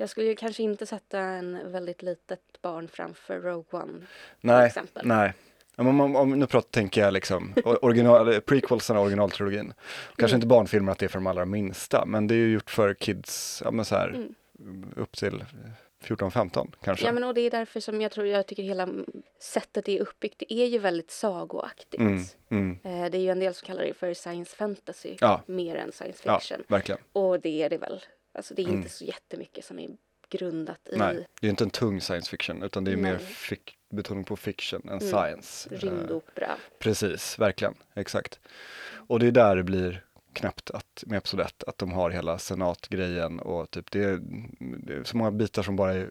[0.00, 4.06] Jag skulle ju kanske inte sätta en väldigt litet barn framför Rogue One.
[4.40, 5.06] nej, exempel.
[5.06, 5.32] nej.
[5.76, 9.72] Ja, men om, om, nu pratar, tänker jag liksom, original, prequelserna, originaltrilogin.
[10.16, 10.38] Kanske Mm.
[10.38, 12.94] inte barnfilmer att det är för de allra minsta, men det är ju gjort för
[12.94, 14.92] kids, ja men så här, Mm.
[14.96, 15.44] upp till
[16.04, 17.06] 14-15 kanske.
[17.06, 18.88] Ja men och det är därför som jag tror jag tycker hela
[19.40, 22.00] sättet det är uppbyggt, det är ju väldigt sagoaktigt.
[22.00, 22.78] mm, mm.
[22.84, 25.42] Eh, Det är ju en del som kallar det för science fantasy Ja.
[25.46, 26.62] mer än science Ja, fiction.
[26.68, 27.00] verkligen.
[27.12, 28.00] Och det är det väl.
[28.32, 28.76] Alltså det är Mm.
[28.78, 29.88] inte så jättemycket som är
[30.28, 33.24] grundat i Nej, det är inte en tung science fiction utan det är mer Nej.
[33.24, 35.00] fick, betoning på fiction än Mm.
[35.00, 35.74] science.
[35.74, 36.56] Eh, rymdopera.
[36.78, 38.40] precis, verkligen, exakt.
[39.08, 43.40] Och det är där det blir knäppt att, med 1, att de har hela senatgrejen
[43.40, 44.18] och typ det är,
[44.86, 46.10] det är så många bitar som bara är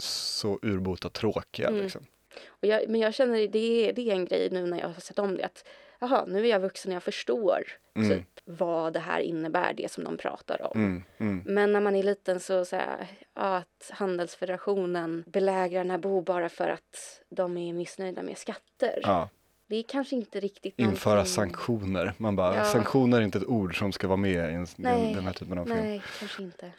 [0.00, 1.68] så urbota tråkiga.
[1.68, 1.82] Mm.
[1.82, 2.06] Liksom.
[2.46, 5.00] Och jag, men jag känner det är, det är en grej nu när jag har
[5.00, 5.64] sett om det att
[5.98, 7.62] jaha, nu är jag vuxen och jag förstår
[7.96, 8.10] Mm.
[8.10, 10.80] typ vad det här innebär, det som de pratar om.
[10.80, 16.48] Mm, mm, Men när man är liten så, så här, att handelsfederationen belägrar Naboo bara
[16.48, 19.00] för att de är missnöjda med skatter.
[19.02, 19.28] ja.
[19.66, 22.12] Det är kanske inte riktigt Införa någonting- sanktioner.
[22.16, 22.64] Man bara, Ja.
[22.64, 25.14] sanktioner är inte ett ord som ska vara med i en, Nej.
[25.14, 25.76] den här typen av film.
[25.76, 26.70] Nej, kanske inte.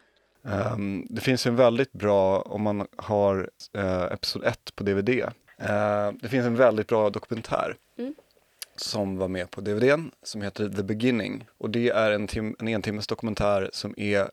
[0.43, 6.12] Ehm, det finns en väldigt bra, om man har uh, Episod 1 på DVD, eh,
[6.21, 8.13] det finns en väldigt bra dokumentär Mm.
[8.79, 11.45] Som var med på DVDn som heter The Beginning.
[11.57, 14.29] Och det är en, tim- en entimmes dokumentär som är,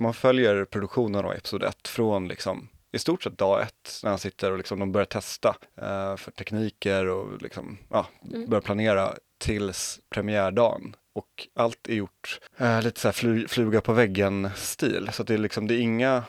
[0.00, 4.18] man följer produktionen av Episod 1 från liksom i stort sett dag ett när han
[4.18, 8.48] sitter och liksom de börjar testa eh, för tekniker och liksom, ja, Mm.
[8.50, 10.96] börjar planera tills premiärdagen.
[11.14, 15.08] Och allt är gjort eh, lite så här fly, fluga på väggen-stil.
[15.12, 16.22] Så att det är liksom, det är inga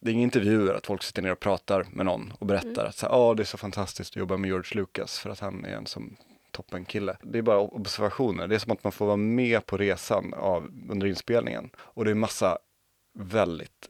[0.00, 2.86] det är inga intervjuer, att folk sitter ner och pratar med någon och berättar Mm.
[2.86, 5.40] att så här, "Ah, det är så fantastiskt att jobba med George Lucas för att
[5.40, 6.16] han är en som
[6.56, 7.16] toppen kille.
[7.22, 10.70] Det är bara observationer, det är som att man får vara med på resan av,
[10.90, 11.70] under inspelningen.
[11.78, 12.58] Och det är massa
[13.18, 13.88] väldigt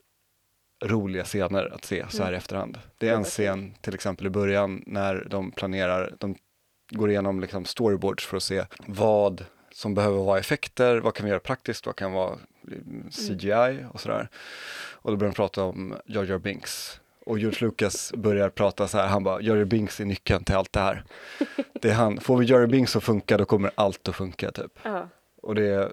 [0.84, 2.34] roliga scener att se så här Mm.
[2.34, 2.78] i efterhand.
[2.98, 6.36] Det är en scen till exempel i början när de planerar, de
[6.90, 11.30] går igenom liksom storyboards för att se vad som behöver vara effekter, vad kan vi
[11.30, 14.28] göra praktiskt, vad kan vara mm, CGI och sådär.
[14.92, 17.00] Och då börjar de prata om Jar Jar Binks.
[17.26, 20.72] Och George Lucas börjar prata så här, han bara, Jar Binks är nyckeln till allt
[20.72, 21.04] det här.
[21.82, 24.78] Det är han, får vi Jar Binks att funka, då kommer allt att funka typ.
[24.82, 25.08] Ja.
[25.42, 25.92] Och det är,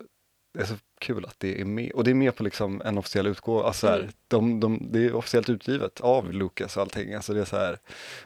[0.53, 1.91] det är så kul att det är med.
[1.91, 3.63] Och det är med på liksom en officiell utgåva.
[3.67, 4.11] Alltså här, Mm.
[4.27, 7.13] de, de, det är officiellt utgivet av Lucas och allting.
[7.13, 7.77] Alltså det är så här.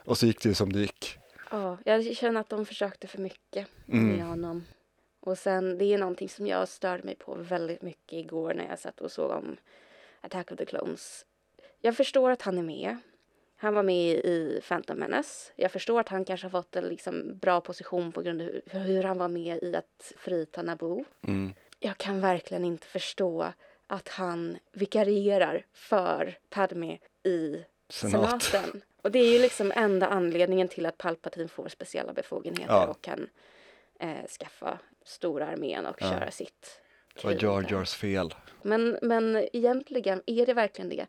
[0.04, 1.18] Och så gick det ju som det gick.
[1.50, 4.08] ja, jag känner att de försökte för mycket Mm.
[4.16, 4.64] med honom.
[5.20, 8.78] Och sen, det är någonting som jag störde mig på väldigt mycket igår när jag
[8.78, 9.56] satt och såg om
[10.20, 11.24] Attack of the Clones.
[11.80, 12.96] Jag förstår att han är med.
[13.56, 15.52] Han var med i Phantom Menace.
[15.56, 18.62] Jag förstår att han kanske har fått en liksom bra position på grund av hur,
[18.80, 21.04] hur han var med i att frita Naboo.
[21.26, 21.54] Mm.
[21.78, 23.52] Jag kan verkligen inte förstå
[23.86, 28.42] att han vikarierar för Padme i Senat.
[28.42, 28.82] senaten.
[29.02, 32.86] Och det är ju liksom enda anledningen till att Palpatine får speciella befogenheter Ja.
[32.86, 33.28] och kan
[34.00, 36.10] eh, skaffa stora armén och Ja.
[36.10, 36.80] köra sitt
[37.14, 37.66] Det var Jar.
[37.70, 38.34] Jars fel.
[38.62, 41.06] Men, men egentligen, är det verkligen det?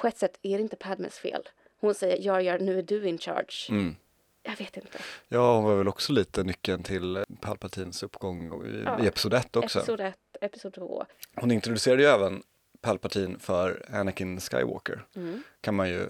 [0.00, 1.48] På ett sätt är det inte Padmes fel.
[1.80, 3.66] Hon säger Jar Jar, nu är du in charge.
[3.70, 3.96] Mm.
[4.42, 4.98] Jag vet inte.
[5.28, 9.04] Ja, hon var väl också lite nyckeln till Palpatines uppgång i, Ja.
[9.04, 9.78] i Episod 1 också.
[9.78, 11.04] Episod 1, Episod 2.
[11.36, 12.42] Hon introducerade ju även
[12.80, 15.06] Palpatine för Anakin Skywalker.
[15.16, 15.42] Mm.
[15.60, 16.08] Kan man ju,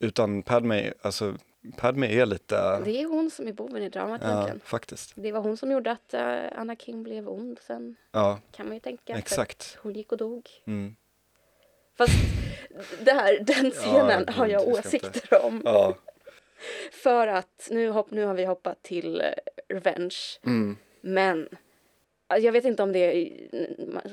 [0.00, 1.36] utan Padme, alltså
[1.76, 4.60] Padme är lite, Det är hon som är boven i dramat ja egentligen.
[4.64, 5.12] faktiskt.
[5.16, 8.80] Det var hon som gjorde att uh, Anakin blev ond sen, Ja, kan man ju
[8.80, 9.16] tänka.
[9.18, 9.78] exakt.
[9.82, 10.48] Hon gick och dog.
[10.66, 10.96] Mm.
[11.98, 12.12] Fast
[13.00, 15.62] där, den scenen Ja, har jag ska inte- åsikter om.
[15.64, 15.96] Ja.
[16.92, 19.26] För att nu, hopp, nu har vi hoppat till eh,
[19.68, 20.16] Revenge.
[20.46, 20.76] Mm.
[21.00, 21.48] Men
[22.28, 23.30] jag vet inte om det är,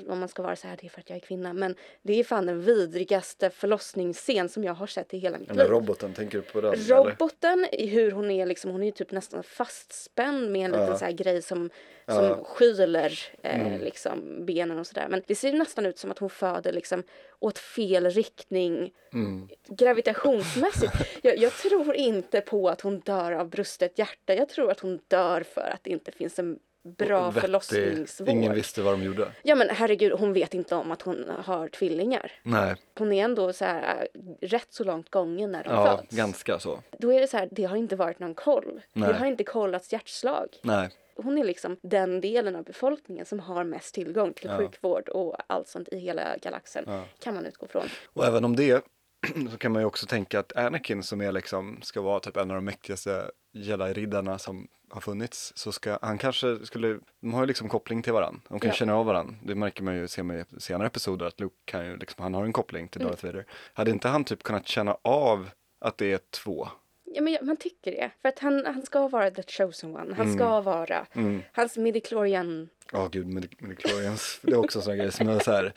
[0.10, 1.54] om man ska vara så här, det är för att jag är kvinna.
[1.54, 5.66] Men det är fan den vidrigaste förlossningsscen som jag har sett i hela mitt liv.
[5.68, 6.74] roboten, tänker du på den?
[6.74, 6.96] eller?
[6.96, 10.88] Roboten, i hur hon är liksom, hon är ju typ nästan fastspänd med en liten
[10.88, 10.98] Ja.
[10.98, 11.70] så här grej som,
[12.08, 12.44] som Ja.
[12.44, 13.82] skyler eh, Mm.
[13.82, 15.08] liksom benen och sådär.
[15.10, 17.04] Men det ser nästan ut som att hon föder liksom
[17.40, 19.48] åt fel riktning Mm.
[19.70, 20.94] gravitationsmässigt.
[21.22, 24.34] jag, jag tror inte på att hon dör av brustet hjärta.
[24.34, 28.30] Jag tror att hon dör för att det inte finns en bra Vettig- förlossningsvård.
[28.30, 29.28] Ingen visste vad de gjorde.
[29.44, 32.32] Ja men herregud, hon vet inte om att hon har tvillingar.
[32.44, 36.16] Nej, Hon är ändå så här äh, rätt så långt gången när de ja, föds.
[36.16, 36.80] ganska så.
[37.00, 38.82] Då är det så här, det har inte varit någon koll.
[38.94, 39.10] Nej.
[39.10, 40.48] Det har inte kollats hjärtslag.
[40.62, 44.58] Nej, Hon är liksom den delen av befolkningen som har mest tillgång till Ja.
[44.58, 46.84] sjukvård och allt sånt i hela galaxen.
[46.88, 47.04] Ja.
[47.20, 47.88] Kan man utgå från.
[48.14, 48.86] och även om det
[49.52, 52.52] så kan man ju också tänka att Anakin som är liksom, ska vara typ en
[52.52, 57.48] av de mäktigaste jedi-riddarna som har funnits, så ska han kanske skulle, de har ju
[57.48, 58.76] liksom koppling till varandra, de kan Ja.
[58.76, 59.36] känna av varandra.
[59.44, 62.34] Det märker man ju, ser man i senare episoder att Luke kan ju liksom, han
[62.34, 63.12] har en koppling till Mm.
[63.12, 63.46] Darth Vader.
[63.74, 65.50] Hade inte han typ kunnat känna av
[65.82, 66.68] att det är två?
[67.16, 68.12] Ja, men man tycker det.
[68.22, 70.14] För att han, han ska vara the chosen one.
[70.16, 70.38] Han Mm.
[70.38, 71.42] ska vara Mm.
[71.52, 72.70] hans midichlorian.
[72.92, 75.74] Ja gud, med Midichlorians, det är också en sån grej som är så här,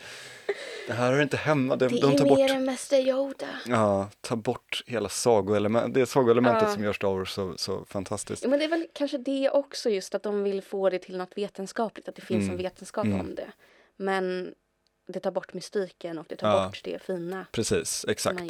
[0.87, 3.47] det här är inte hemma, de, Det de är tar mer bort än Mäster Yoda.
[3.67, 6.73] Ja, ta bort hela sagoelementet, det är sagoelementet Ja.
[6.73, 8.47] som gör Star Wars så, så fantastiskt.
[8.47, 11.37] Men det är väl kanske det också just att de vill få det till något
[11.37, 12.07] vetenskapligt.
[12.07, 12.51] Att det finns Mm.
[12.51, 13.19] en vetenskap Mm.
[13.19, 13.51] om det.
[13.95, 14.53] Men
[15.07, 16.65] det tar bort mystiken och det tar Ja.
[16.67, 17.45] bort det fina.
[17.51, 18.41] Precis, exakt.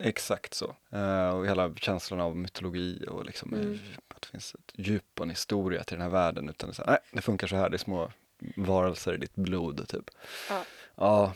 [0.00, 0.74] exakt så.
[0.92, 3.78] Eh, och hela känslan av mytologi och liksom Mm.
[4.08, 6.48] att det finns ett djup och en historia till den här världen.
[6.48, 8.12] Utan det, så här, nej, det funkar så här, det är små
[8.56, 10.10] varelser i ditt blod typ.
[10.50, 10.62] Ja.
[10.96, 11.32] Ja,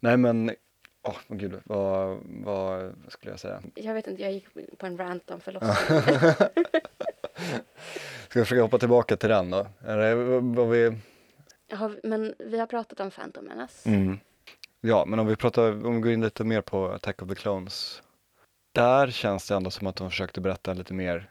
[0.00, 0.54] nej men,
[1.02, 3.62] åh oh, gud, vad, vad skulle jag säga?
[3.74, 4.46] Jag vet inte, jag gick
[4.78, 6.02] på en rant om förlossningen.
[8.28, 9.66] Ska jag försöka hoppa tillbaka till den då?
[9.86, 10.14] Eller
[10.54, 10.92] vad vi...
[11.72, 13.88] Jaha, men vi har pratat om Phantom Menace.
[13.90, 14.18] Mm.
[14.80, 17.34] Ja, men om vi pratar, om vi går in lite mer på Attack of the
[17.34, 18.02] Clones.
[18.72, 21.30] Där känns det ändå som att de försökte berätta lite mer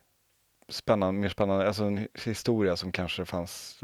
[0.70, 3.80] spännande, mer spännande, alltså en historia som kanske fanns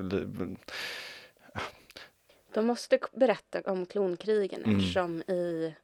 [2.53, 4.77] De måste berätta om klonkrigen Mm.
[4.77, 5.75] eftersom i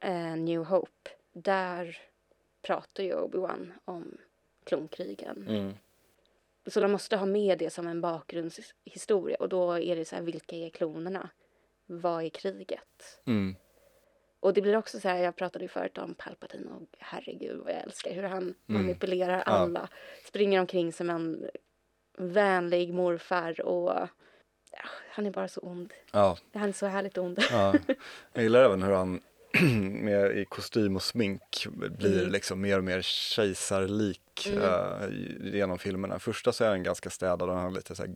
[0.00, 1.98] eh, New Hope, där
[2.62, 4.18] pratar ju Obi-Wan om
[4.64, 5.46] klonkrigen.
[5.48, 5.74] mm.
[6.66, 10.22] Så de måste ha med det som en bakgrundshistoria och då är det så här,
[10.22, 11.30] vilka är klonerna?
[11.86, 13.20] Vad är kriget?
[13.26, 13.56] Mm.
[14.40, 17.72] Och det blir också så här, jag pratade ju förut om Palpatine och herregud vad
[17.72, 18.54] jag älskar hur han Mm.
[18.82, 19.88] manipulerar alla.
[20.26, 21.50] Springer omkring som en
[22.18, 23.90] vänlig morfar och
[24.72, 25.92] ja, han är bara så ond.
[26.12, 27.38] Ja, Han är så härligt ond.
[27.50, 27.74] ja.
[28.32, 29.20] Jag gillar även hur han
[30.04, 32.32] med, i kostym och smink blir Mm.
[32.32, 34.20] liksom mer och mer kejsarlik
[34.52, 34.62] Mm.
[34.62, 36.18] eh, genom filmerna.
[36.18, 38.10] Första så är han ganska städad och han har lite så här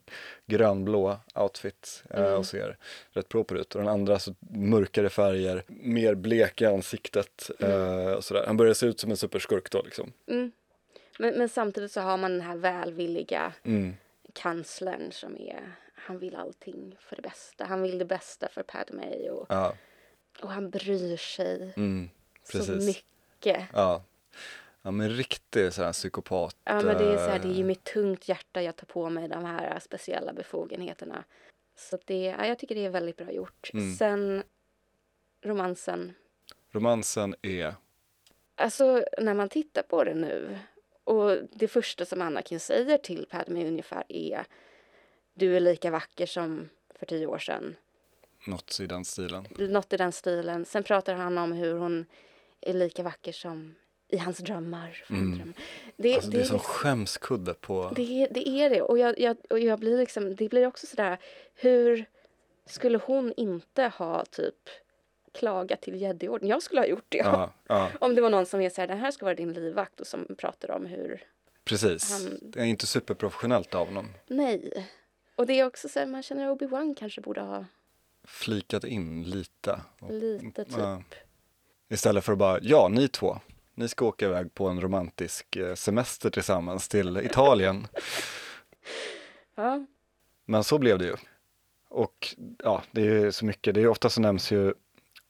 [0.47, 2.39] grönblå outfit eh, Mm.
[2.39, 2.77] och ser
[3.11, 3.75] rätt proper ut.
[3.75, 8.45] Och den andra så mörkare färger, mer blek i ansiktet eh, och sådär.
[8.47, 10.13] Han börjar se ut som en superskurk då liksom.
[10.27, 10.53] Mm.
[11.19, 13.95] Men, men samtidigt så har man den här välvilliga Mm.
[14.33, 17.65] kanslern som är, han vill allting för det bästa.
[17.65, 19.75] Han vill det bästa för Padme och, Ja,
[20.41, 22.09] och han bryr sig mm.
[22.43, 23.67] så mycket.
[23.73, 24.03] Ja.
[24.83, 26.57] ja, men riktig sån här psykopat.
[26.65, 28.87] Ja men det är så här, eh, det är ju med tungt hjärta jag tar
[28.87, 31.25] på mig de här speciella befogenheterna.
[31.77, 33.71] Så det, ja, jag tycker det är väldigt bra gjort.
[33.75, 33.95] Mm.
[33.95, 34.43] Sen
[35.43, 36.15] romansen.
[36.71, 37.75] Romansen är,
[38.61, 40.59] Alltså när man tittar på det nu
[41.05, 44.45] och det första som Anakin säger till Padme ungefär är
[45.35, 47.77] du är lika vacker som för tio år sedan.
[48.49, 49.47] Något i den stilen.
[49.59, 50.65] Något i den stilen.
[50.65, 52.07] Sen pratar han om hur hon
[52.61, 53.75] är lika vacker som
[54.09, 55.05] i hans drömmar.
[55.11, 55.37] Mm.
[55.39, 55.55] drömmar.
[55.97, 57.93] Det, Alltså, det är som skämskudde på...
[57.97, 58.83] Det, det är det.
[58.83, 61.19] Och, jag, jag, och jag blir liksom, det blir också sådär,
[61.55, 62.05] hur
[62.67, 64.55] skulle hon inte ha typ
[65.35, 66.49] klagat till Jediorden?
[66.49, 67.19] Jag skulle ha gjort det.
[67.19, 70.01] Ja, ja, Om det var någon som är såhär, den här ska vara din livvakt
[70.01, 71.25] och som pratar om hur,
[71.65, 72.13] precis.
[72.13, 74.09] Han- Det är inte superprofessionellt av honom.
[74.27, 74.89] nej.
[75.35, 77.65] Och det är också så här, man känner att Obi-Wan kanske borde ha
[78.29, 79.81] Flikat in lite.
[80.09, 80.75] Lite typ.
[80.79, 81.03] Ja.
[81.91, 83.39] Istället för att bara, ja ni två,
[83.75, 87.87] ni ska åka iväg på en romantisk eh, semester tillsammans till Italien.
[89.55, 89.87] Ja.
[90.45, 91.17] Men så blev det ju.
[91.89, 94.75] Och ja, det är ju så mycket, det är ju ofta så nämns ju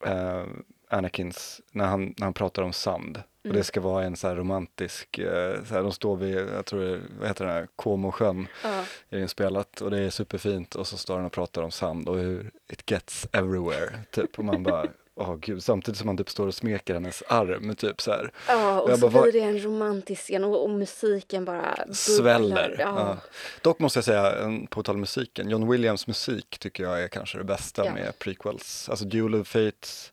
[0.05, 0.45] eh,
[0.89, 3.23] Anakins, när han, när han pratar om sand.
[3.49, 3.57] Och Mm.
[3.57, 7.01] det ska vara en så romantisk, eh, så här, de står vid, jag tror det
[7.19, 8.69] vad heter den här, Comosjön ja.
[9.11, 12.09] är det inspelat och det är superfint och så står han och pratar om sand
[12.09, 14.39] och hur it gets everywhere, typ.
[14.39, 18.01] Och man bara, åh gud, samtidigt som man typ står och smeker hennes arm, typ
[18.01, 18.33] så här.
[18.49, 21.95] Ja, och Jag så bara, blir det en romantisk scen och, och musiken bara bubblar.
[21.95, 22.77] Sväller.
[22.79, 22.85] Ja.
[22.97, 23.17] Ja.
[23.63, 24.35] Dock måste jag säga,
[24.71, 27.93] på tal om musiken, John Williams musik tycker jag är kanske det bästa Ja.
[27.95, 28.89] med prequels.
[28.89, 30.13] Alltså Duel of Fates,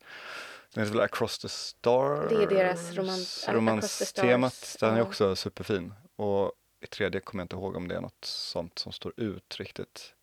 [0.76, 2.30] den heter väl Across the Stars?
[2.30, 4.80] Det är deras romans- Romanstemat, Stars.
[4.80, 5.94] den är också superfin.
[6.16, 9.56] Och i tredje kommer jag inte ihåg om det är något sånt som står ut
[9.60, 10.14] riktigt.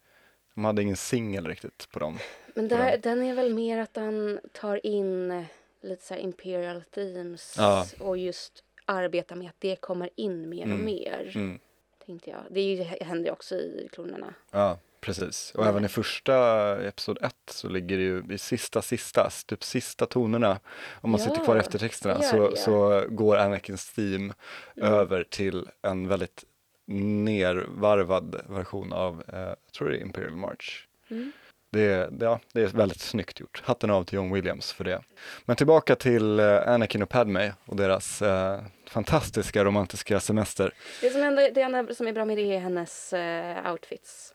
[0.54, 2.18] De hade ingen singel riktigt på dem.
[2.54, 3.22] Men där, den.
[3.22, 5.44] är väl mer att den tar in eh,
[5.80, 7.86] lite så imperial themes Ja.
[8.00, 10.84] och just arbetar med att det kommer in mer och Mm.
[10.84, 11.32] mer.
[11.34, 11.58] Mm.
[12.06, 12.40] Tänkte jag.
[12.50, 14.34] Det händer ju också i klonerna.
[14.50, 15.52] Ja, precis.
[15.54, 15.70] Och Mm.
[15.74, 16.36] även i första
[16.82, 20.60] episod ett så ligger det ju i sista, sista, typ sista tonerna,
[21.00, 22.56] om man Ja, sitter kvar i eftertexterna, gör så, det.
[22.56, 24.34] så går Anakins theme
[24.76, 24.92] Mm.
[24.94, 26.44] över till en väldigt
[26.86, 30.86] nervarvad version av, eh, jag tror det är Imperial March.
[31.10, 31.32] Mm.
[31.70, 33.62] Det det, ja, det är väldigt snyggt gjort.
[33.64, 35.02] Hatten av till John Williams för det.
[35.44, 40.74] Men tillbaka till eh, Anakin och Padme och deras eh, fantastiska romantiska semester.
[41.00, 44.31] Det, som ändå, det enda som är bra med det är hennes eh, outfits.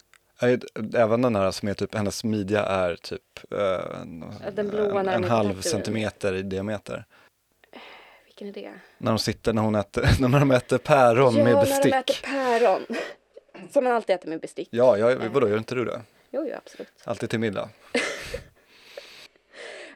[0.93, 3.21] Även den här som är typ, hennes midja är typ
[3.52, 7.06] eh, en, en, när halv centimeter i diameter.
[8.26, 8.73] Vilken är det?
[8.97, 11.91] När de sitter, när hon äter, när de äter päron ja, med när bestick.
[11.93, 12.86] de äter päron.
[13.71, 14.69] Som man alltid äter med bestick.
[14.71, 16.02] Ja, jag, vadå, gör inte du det?
[16.32, 16.88] Jo, jo, absolut.
[17.04, 17.69] Alltid till middag?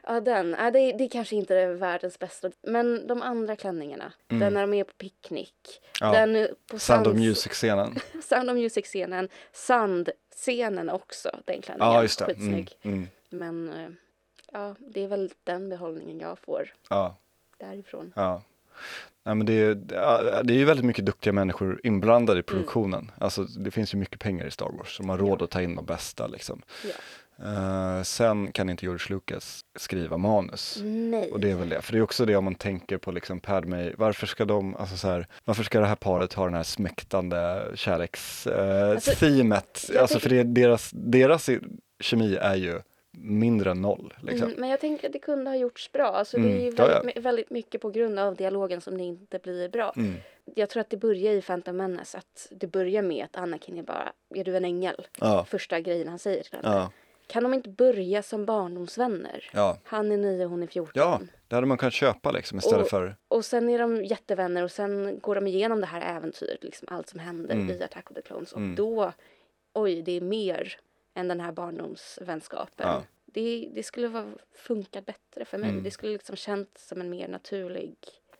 [0.06, 0.56] Ja, den.
[0.58, 2.50] Ja, det, det kanske inte är världens bästa.
[2.62, 4.12] Men de andra klänningarna.
[4.28, 4.40] Mm.
[4.40, 5.80] Den när de är på picknick.
[6.00, 6.12] Ja.
[6.12, 7.98] Den på Sound of Music-scenen.
[8.22, 9.28] Sound of Music-scenen.
[10.36, 11.92] Sandscenen också, den klänningen.
[11.94, 12.24] Ja, just det.
[12.24, 12.78] Mm, Skitsnygg.
[12.82, 13.88] mm, Men eh,
[14.52, 17.16] ja, det är väl den behållningen jag får ja,
[17.58, 18.12] därifrån.
[18.16, 18.42] ja.
[19.24, 19.74] Nej, men det, är,
[20.44, 22.44] det är ju väldigt mycket duktiga människor inblandade i Mm.
[22.46, 23.10] produktionen.
[23.18, 25.44] Alltså det finns ju mycket pengar i Star Wars, så man har råd Ja.
[25.44, 26.62] att ta in de bästa liksom.
[26.84, 26.90] Ja.
[27.44, 30.78] Eh, sen kan inte George Lucas skriva manus.
[30.82, 31.30] Nej.
[31.32, 33.40] Och det är väl det, för det är också det om man tänker på liksom
[33.40, 36.62] Padme, varför ska de, alltså så här, varför ska det här paret ha den här
[36.62, 38.92] smäktande kärleks-teamet?
[38.94, 39.90] Alltså, teamet?
[39.92, 41.50] jag alltså tänker- för det, deras, deras
[42.00, 42.80] kemi är ju
[43.18, 44.48] mindre än noll liksom.
[44.48, 46.06] Mm, men jag tänker att det kunde ha gjorts bra.
[46.06, 47.20] Alltså, Mm, Det är ju ja, väldigt, ja.
[47.20, 49.92] my- väldigt mycket på grund av dialogen som det inte blir bra.
[49.96, 50.14] Mm.
[50.54, 53.82] Jag tror att det börjar i Phantom Menace att det börjar med att Anakin är
[53.82, 55.06] bara, är du en ängel?
[55.20, 56.68] Ja, Första grejen han säger till henne.
[57.32, 59.50] Kan de inte börja som barndomsvänner?
[59.52, 59.78] ja.
[59.84, 60.92] Han är nio, hon är 14.
[60.94, 64.62] Ja, det hade man kunnat köpa liksom istället Och- för, Och sen är de jättevänner
[64.64, 67.70] och sen går de igenom det här äventyret, liksom allt som händer Mm.
[67.70, 68.52] i Attack of the Clones.
[68.52, 68.74] Och Mm.
[68.74, 69.12] då,
[69.72, 70.76] oj, det är mer
[71.14, 72.86] än den här barndomsvänskapen.
[72.88, 73.02] Ja.
[73.24, 75.70] Det, det skulle ha funkat bättre för mig.
[75.70, 75.82] Mm.
[75.82, 77.96] Det skulle liksom känts som en mer naturlig,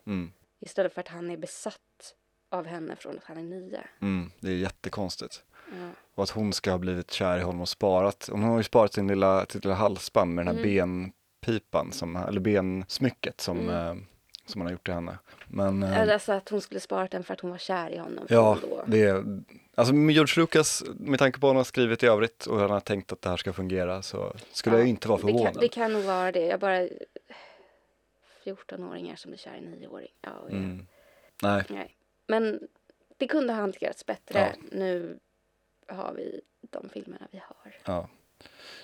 [0.06, 2.14] mm, istället för att han är besatt
[2.48, 3.80] av henne från att han är nio.
[4.00, 5.44] mm, det är jättekonstigt.
[5.80, 5.88] Ja.
[6.14, 8.92] Och att hon ska ha blivit kär i honom och sparat, hon har ju sparat
[8.92, 11.10] sin lilla, sitt lilla halsband med den här Mm.
[11.40, 13.74] benpipan, som, eller bensmycket som, Mm.
[13.98, 14.02] eh,
[14.46, 15.18] som han har gjort till henne.
[15.48, 18.26] Men, eh, Alltså att hon skulle sparat den för att hon var kär i honom.
[18.28, 19.24] Ja, det är,
[19.74, 22.62] alltså med George Lucas, med tanke på vad han har skrivit i övrigt och hur
[22.62, 25.22] han har tänkt att det här ska fungera så skulle Ja, jag inte vara det
[25.26, 25.52] förvånad.
[25.52, 26.46] kan, det kan nog vara det.
[26.46, 26.88] Jag bara...
[28.44, 30.12] 14-åringar som blir kär i en nioåring.
[30.20, 30.56] Ja, ja.
[30.56, 30.86] Mm.
[31.42, 31.96] Nej, Nej.
[32.26, 32.60] Men
[33.16, 34.38] det kunde ha hanterats bättre.
[34.38, 34.62] Ja.
[34.72, 35.18] Nu
[35.94, 37.74] har vi de filmerna vi har.
[37.84, 38.08] ja.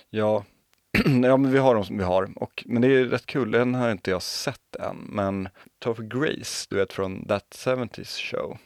[0.09, 0.43] Ja,
[1.23, 2.31] ja men vi har de som vi har.
[2.35, 4.97] Och, men det är rätt kul, den har inte jag sett än.
[4.97, 8.57] Men Topher Grace, du vet från That 70s Show,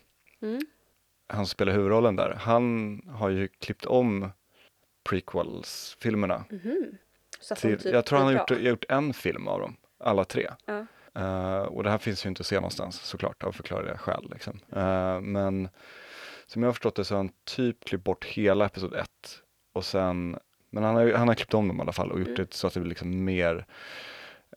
[0.42, 0.62] Mm.
[1.28, 4.32] han spelar huvudrollen där, han har ju klippt om
[5.10, 6.44] prequels-filmerna.
[6.50, 10.50] De Till, typ jag tror han har gjort, gjort en film av dem, alla tre.
[10.66, 10.86] Ja.
[11.16, 14.30] Eh, och det här finns ju inte att se någonstans såklart av förklarliga skäl.
[14.34, 14.60] Liksom.
[14.76, 15.70] Eh, men
[16.46, 19.08] som jag har förstått det så har han typ klippt bort hela episod 1
[19.74, 22.28] och sen, men han har, han har klippt om dem i alla fall och gjort
[22.28, 22.36] Mm.
[22.50, 23.66] det så att det blir liksom mer,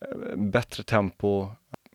[0.00, 1.48] eh, bättre tempo,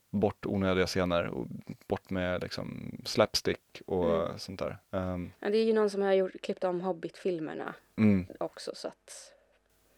[0.10, 1.48] bort onödiga scener och
[1.88, 4.40] bort med liksom slapstick och Mm.
[4.40, 4.78] sånt där.
[4.92, 8.72] Um, Ja, det är ju någon som har gjort, klippt om Hobbit-filmerna mm, också.
[8.76, 9.34] Så att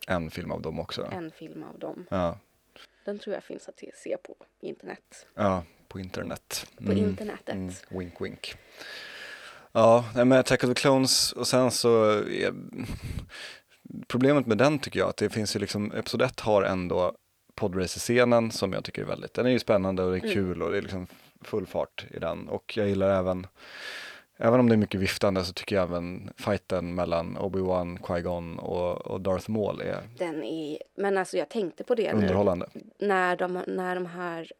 [0.07, 1.09] en film av dem också.
[1.11, 2.05] en film av dem.
[2.09, 2.37] Ja,
[3.05, 5.27] Den tror jag finns att se- se på internet.
[5.35, 6.67] ja, på internet.
[6.77, 6.97] På Mm.
[6.97, 7.49] internetet.
[7.55, 8.55] Mm, wink wink.
[9.73, 12.53] Ja, nej, men Attack of the Clones och sen så är,
[14.07, 17.13] problemet med den tycker jag att det finns ju liksom, Episod 1 har ändå
[17.55, 20.33] podracer-scenen som jag tycker är väldigt, den är ju spännande och det är Mm.
[20.33, 21.07] kul och det är liksom
[21.41, 23.47] full fart i den och jag gillar även
[24.37, 29.07] Även om det är mycket viftande så tycker jag även fighten mellan Obi-Wan, Qui-Gon och,
[29.07, 30.77] och Darth Maul är Den är...
[30.97, 32.67] Men alltså jag tänkte på det underhållande.
[32.99, 34.51] När de, när de här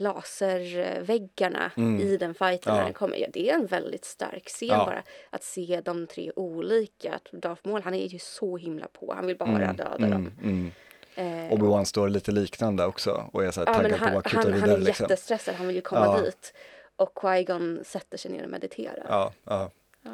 [0.00, 2.00] laserväggarna Mm.
[2.00, 2.74] i den fighten Ja.
[2.78, 3.16] när den kommer.
[3.16, 4.84] Ja, det är en väldigt stark scen Ja.
[4.86, 5.02] bara.
[5.30, 7.14] Att se de tre olika.
[7.14, 9.12] Att Darth Maul, han är ju så himla på.
[9.14, 10.32] Han vill bara Mm, döda mm, dem.
[10.42, 10.70] mm.
[11.14, 14.24] Eh, Obi-Wan står lite liknande också och är så här ja, taggad på han, att
[14.24, 15.04] kuta han, han vidare är liksom.
[15.04, 15.54] jättestressad.
[15.54, 16.20] Han vill ju komma Ja.
[16.20, 16.54] dit.
[16.96, 19.06] Och Qui-Gon sätter sig ner och mediterar.
[19.08, 19.70] Ja, ja.
[20.02, 20.10] Ja.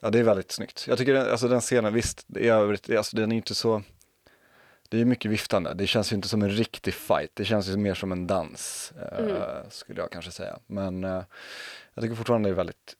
[0.00, 0.84] Ja, det är väldigt snyggt.
[0.88, 3.82] Jag tycker alltså den scenen, visst, i övrigt, alltså den är inte så,
[4.94, 5.74] det är mycket viftande.
[5.74, 7.30] Det känns ju inte som en riktig fight.
[7.34, 9.36] Det känns ju mer som en dans, eh, Mm.
[9.70, 10.58] skulle jag kanske säga.
[10.66, 11.22] Men eh,
[11.94, 12.94] jag tycker fortfarande det är väldigt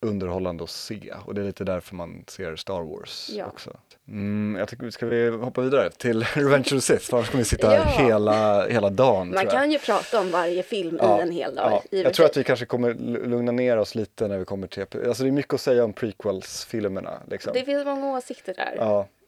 [0.00, 3.46] underhållande att se och det är lite därför man ser Star Wars Ja.
[3.46, 3.76] också.
[4.08, 7.14] Mm, jag tycker, ska vi hoppa vidare till Revenge of the Sith?
[7.14, 7.82] Annars kommer vi sitta Ja.
[7.82, 9.30] här hela, hela dagen.
[9.30, 11.82] Man kan ju prata om varje film Ja, i en hel dag.
[11.90, 14.66] Ja, jag tror att vi kanske kommer lu- lugna ner oss lite när vi kommer
[14.66, 17.18] till, alltså det är mycket att säga om prequels-filmerna.
[17.30, 17.52] Liksom.
[17.52, 18.76] Det finns många åsikter där.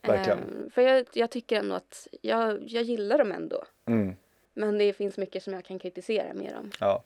[0.03, 0.39] Verkligen.
[0.39, 3.65] Ehm, för jag, jag tycker ändå att jag, jag gillar dem ändå.
[3.87, 4.17] Mm,
[4.55, 6.71] Men det finns mycket som jag kan kritisera med dem.
[6.81, 7.05] ja.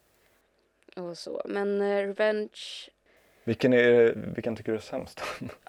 [0.96, 1.42] Och så.
[1.44, 2.58] Men eh, Revenge,
[3.44, 5.20] Vilken, är, vilken tycker du är sämst?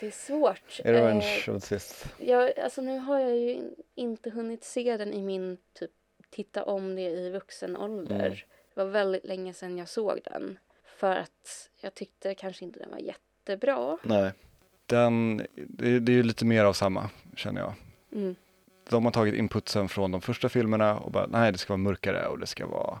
[0.00, 0.80] det är svårt.
[0.84, 2.06] är Revenge Eh, Sith?
[2.18, 5.90] jag, alltså nu har jag ju in, inte hunnit se den i min, typ,
[6.30, 8.14] titta om det i vuxen ålder.
[8.26, 8.30] Mm.
[8.74, 10.58] Det var väldigt länge sedan jag såg den.
[10.84, 13.98] För att jag tyckte kanske inte den var jättebra.
[14.02, 14.32] Nej.
[14.92, 17.74] Den, det, det är ju lite mer av samma, känner jag.
[18.12, 18.34] Mm.
[18.90, 22.26] De har tagit inputsen från de första filmerna och bara, nej det ska vara mörkare
[22.26, 23.00] och det ska vara,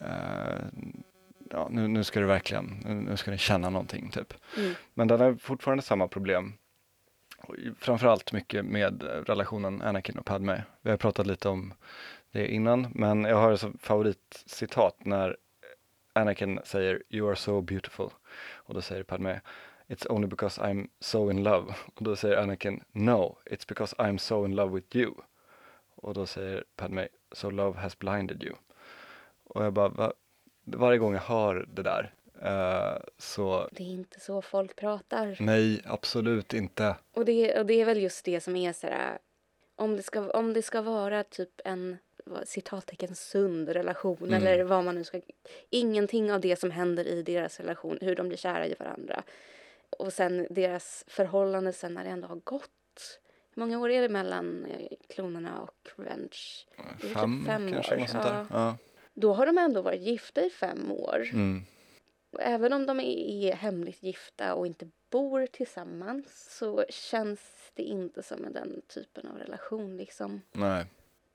[0.00, 0.64] eh,
[1.50, 2.66] ja nu, nu ska det verkligen,
[3.08, 4.34] nu, ska ni känna någonting typ.
[4.56, 4.74] Mm.
[4.94, 6.52] Men den har fortfarande samma problem.
[7.78, 10.62] Framförallt mycket med relationen Anakin och Padme.
[10.80, 11.74] Vi har pratat lite om
[12.32, 15.36] det innan, men jag har ett favoritcitat när
[16.12, 18.10] Anakin säger You are so beautiful.
[18.52, 19.40] Och då säger Padme
[19.92, 21.74] It's only because I'm so in love.
[21.94, 25.14] Och då säger Anakin No, it's because I'm so in love with you.
[25.94, 28.54] Och då säger Padme So love has blinded you.
[29.44, 30.12] Och jag bara, va?
[30.64, 35.36] varje gång jag hör det där eh, så Det är inte så folk pratar.
[35.40, 36.96] nej, absolut inte.
[37.14, 39.18] Och det, och det är väl just det som är så här,
[39.76, 41.96] om det ska, om det ska vara typ en
[42.44, 44.34] citattecken sund relation Mm.
[44.34, 45.20] eller vad man nu ska,
[45.70, 49.22] ingenting av det som händer i deras relation, hur de blir kära i varandra
[49.92, 53.20] och sen deras förhållande sen när det ändå har gått.
[53.54, 56.38] Hur många år är det mellan eh, klonerna och Revenge?
[57.00, 58.46] Typ Fem, fem kanske, år, ja.
[58.50, 58.76] Ja.
[59.14, 61.28] Då har de ändå varit gifta i fem år.
[61.32, 61.62] Mm.
[62.38, 67.40] Även om de är hemligt gifta och inte bor tillsammans så känns
[67.74, 69.96] det inte som den typen av relation.
[69.96, 70.40] Liksom.
[70.52, 70.86] Nej,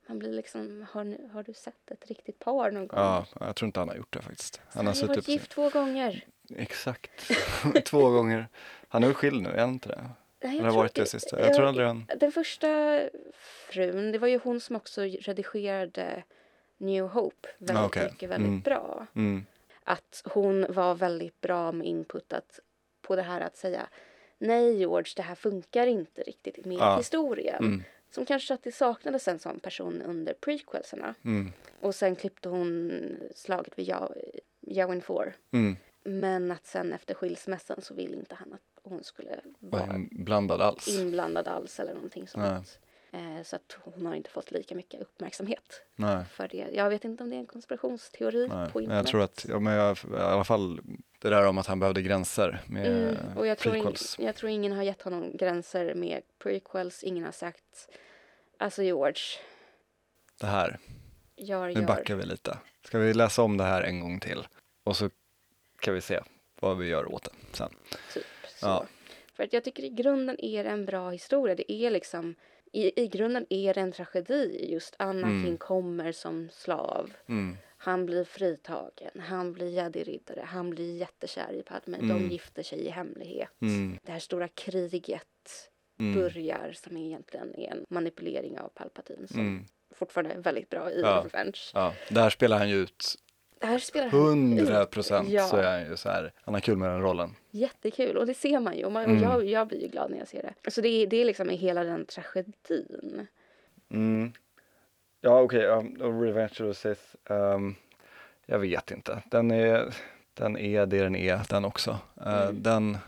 [0.08, 2.98] Man blir liksom, har, har du sett ett riktigt par någon gång?
[3.00, 4.60] ja, jag tror inte han har gjort det faktiskt.
[4.68, 6.24] Han har har varit gift två gånger.
[6.56, 7.30] Exakt,
[7.84, 8.48] två gånger.
[8.88, 10.10] Han är väl skild nu, är han inte det?
[10.42, 11.40] Nej, jag varit det att sista?
[11.40, 12.04] Jag tror aldrig han...
[12.16, 13.00] Den första
[13.68, 16.22] frun, det var ju hon som också redigerade
[16.78, 18.08] New Hope väldigt Ah, okej.
[18.12, 18.60] mycket, väldigt Mm.
[18.60, 19.06] bra.
[19.14, 19.46] Mm.
[19.84, 22.60] Att hon var väldigt bra med input att,
[23.02, 23.88] på det här att säga
[24.38, 26.96] nej George, det här funkar inte riktigt med Ja.
[26.96, 27.64] historien.
[27.64, 27.82] Mm.
[28.10, 31.14] Som kanske att det saknades en sån person under prequelserna.
[31.24, 31.52] Mm.
[31.80, 32.92] Och sen klippte hon
[33.34, 33.94] slaget vid
[34.60, 35.32] Yavin 4.
[35.52, 35.76] Mm.
[36.08, 40.60] Men att sen efter skilsmässan så ville inte han att hon skulle Var vara inblandad
[40.60, 40.88] alls.
[40.98, 42.78] inblandad alls eller någonting sånt.
[43.12, 46.68] Eh, så att hon har inte fått lika mycket uppmärksamhet Nej, för det.
[46.72, 48.70] Jag vet inte om det är en konspirationsteori nej.
[48.70, 48.98] på internet.
[48.98, 50.80] jag tror att, ja, men jag, i alla fall
[51.18, 54.16] det där om att han behövde gränser med Mm, och jag tror, in, prequels.
[54.18, 57.02] jag tror ingen har gett honom gränser med prequels.
[57.04, 57.88] Ingen har sagt
[58.60, 59.20] Alltså George,
[60.40, 60.78] Det här,
[61.36, 61.86] gör, nu gör.
[61.86, 62.58] backar vi lite.
[62.84, 64.46] Ska vi läsa om det här en gång till?
[64.84, 65.10] Och så
[65.80, 66.20] kan vi se
[66.60, 67.70] vad vi gör åt det sen.
[68.14, 68.66] Typ så.
[68.66, 68.86] Ja.
[69.34, 71.54] För att jag tycker i grunden är det en bra historia.
[71.54, 72.34] Det är liksom,
[72.72, 74.66] i, i grunden är det en tragedi.
[74.72, 75.58] Just Anakin Mm.
[75.58, 77.12] kommer som slav.
[77.26, 77.56] Mm.
[77.80, 81.96] Han blir fritagen, han blir jedi-riddare, han blir jättekär i Padme.
[81.96, 82.08] Mm.
[82.08, 83.50] De gifter sig i hemlighet.
[83.60, 83.98] Mm.
[84.02, 85.24] Det här stora kriget
[86.00, 86.14] Mm.
[86.20, 89.64] börjar som egentligen är en manipulering av Palpatine som Mm.
[89.94, 91.24] fortfarande är väldigt bra i Ja.
[91.24, 91.60] Revenge.
[91.74, 93.14] Ja, där spelar han ju ut
[93.60, 94.90] här spelar han 100 ut.
[94.90, 95.44] procent Ja.
[95.46, 97.34] så är han ju så här, han har kul med den rollen.
[97.50, 99.22] Jättekul och det ser man ju och, man, Mm.
[99.22, 100.70] jag, jag blir ju glad när jag ser det.
[100.70, 103.26] Så det är, det är liksom hela den tragedin.
[103.90, 104.32] Mm.
[105.20, 107.74] Ja okej, okay, och Revenge of the Sith, ehm,
[108.46, 109.22] jag vet inte.
[109.30, 109.94] Den är,
[110.34, 111.98] den är det den är, den också.
[112.26, 112.62] Mm.
[112.62, 112.98] Den,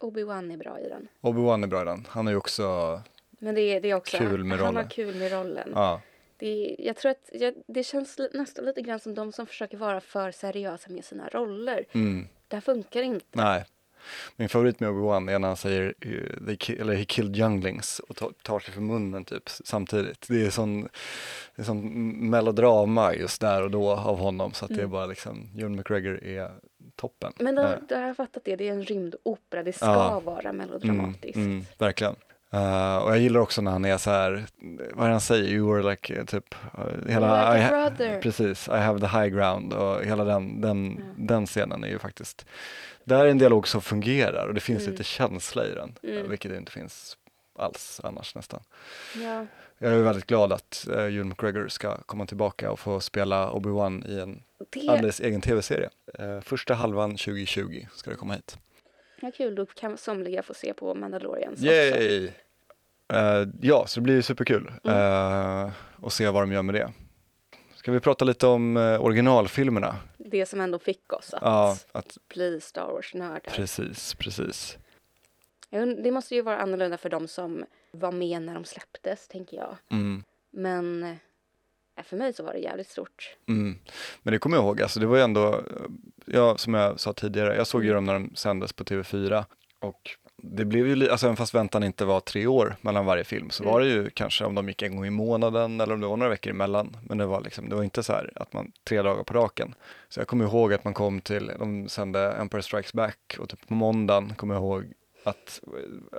[0.00, 1.08] Obi-Wan är bra i den.
[1.20, 2.06] Obi-Wan är bra i den.
[2.08, 3.00] Han är ju också,
[3.30, 4.88] Men det är, det är också, Kul med han har rollen.
[4.88, 5.72] kul med rollen.
[5.74, 6.00] ja,
[6.38, 10.00] Det, jag tror att jag, det känns nästan lite grann som de som försöker vara
[10.00, 11.84] för seriösa med sina roller.
[11.92, 13.26] mm, Det här funkar inte.
[13.32, 13.64] nej.
[14.36, 18.60] Min favorit med Obi-Wan är när han säger eh, eller he killed younglings och tar,
[18.60, 20.26] sig för munnen typ samtidigt.
[20.28, 20.82] Det är sån,
[21.56, 24.90] det är sån melodrama just där och då av honom så att det är Mm.
[24.90, 26.50] bara liksom, Ewan McGregor är
[26.96, 27.32] toppen.
[27.38, 28.56] Men då, då har jag fattat det.
[28.56, 29.62] Det är en rymdopera.
[29.62, 30.20] Det ska Ja.
[30.24, 31.36] vara melodramatiskt.
[31.36, 32.16] Mm, mm, verkligen.
[32.56, 34.44] Eh, och jag gillar också när han är så här,
[34.94, 38.68] vad är det han säger, you were like eh, typ, uh, hela, Like I precis,
[38.68, 41.14] I have the high ground och hela den, den, Ja.
[41.16, 42.46] den scenen är ju faktiskt,
[43.04, 44.90] där är en dialog som fungerar och det finns Mm.
[44.92, 46.30] lite känsla i den, eh, Mm.
[46.30, 47.16] vilket det inte finns
[47.58, 48.60] alls annars nästan.
[49.24, 49.46] Ja.
[49.78, 54.06] Jag är väldigt glad att uh, Ewan McGregor ska komma tillbaka och få spela Obi-Wan
[54.08, 55.90] i en Det alldeles egen tv-serie.
[56.18, 58.58] Eh, första halvan 2020 ska det komma hit.
[59.22, 59.54] är kul.
[59.54, 61.66] Då kan somliga få se på Mandalorians också.
[63.12, 64.96] Eh, ja, så det blir superkul Mm.
[64.96, 66.92] uh, att se vad de gör med det.
[67.74, 69.96] Ska vi prata lite om eh, originalfilmerna?
[70.18, 73.40] Det som ändå fick oss att Ja, att, bli Star Wars-nördar.
[73.50, 74.78] precis, precis.
[76.02, 79.76] Det måste ju vara annorlunda för de som var med när de släpptes, tänker jag.
[79.90, 81.02] Mm, Men
[81.96, 83.36] eh, för mig så var det jävligt stort.
[83.48, 83.78] mm.
[84.22, 85.62] Men det kommer jag ihåg, alltså det var ju ändå, eh,
[86.26, 88.04] ja, som jag sa tidigare, jag såg ju Mm.
[88.06, 89.44] dem när de sändes på TV4
[89.80, 90.10] och
[90.42, 93.62] det blev ju, alltså även fast väntan inte var tre år mellan varje film så
[93.62, 93.72] Mm.
[93.72, 96.16] var det ju kanske om de gick en gång i månaden eller om det var
[96.16, 96.96] några veckor emellan.
[97.02, 99.74] Men det var liksom, det var inte så här att man tre dagar på raken.
[100.08, 103.68] Så jag kommer ihåg att man kom till, de sände Empire Strikes Back och typ
[103.68, 104.84] på måndagen kommer jag ihåg
[105.24, 105.60] att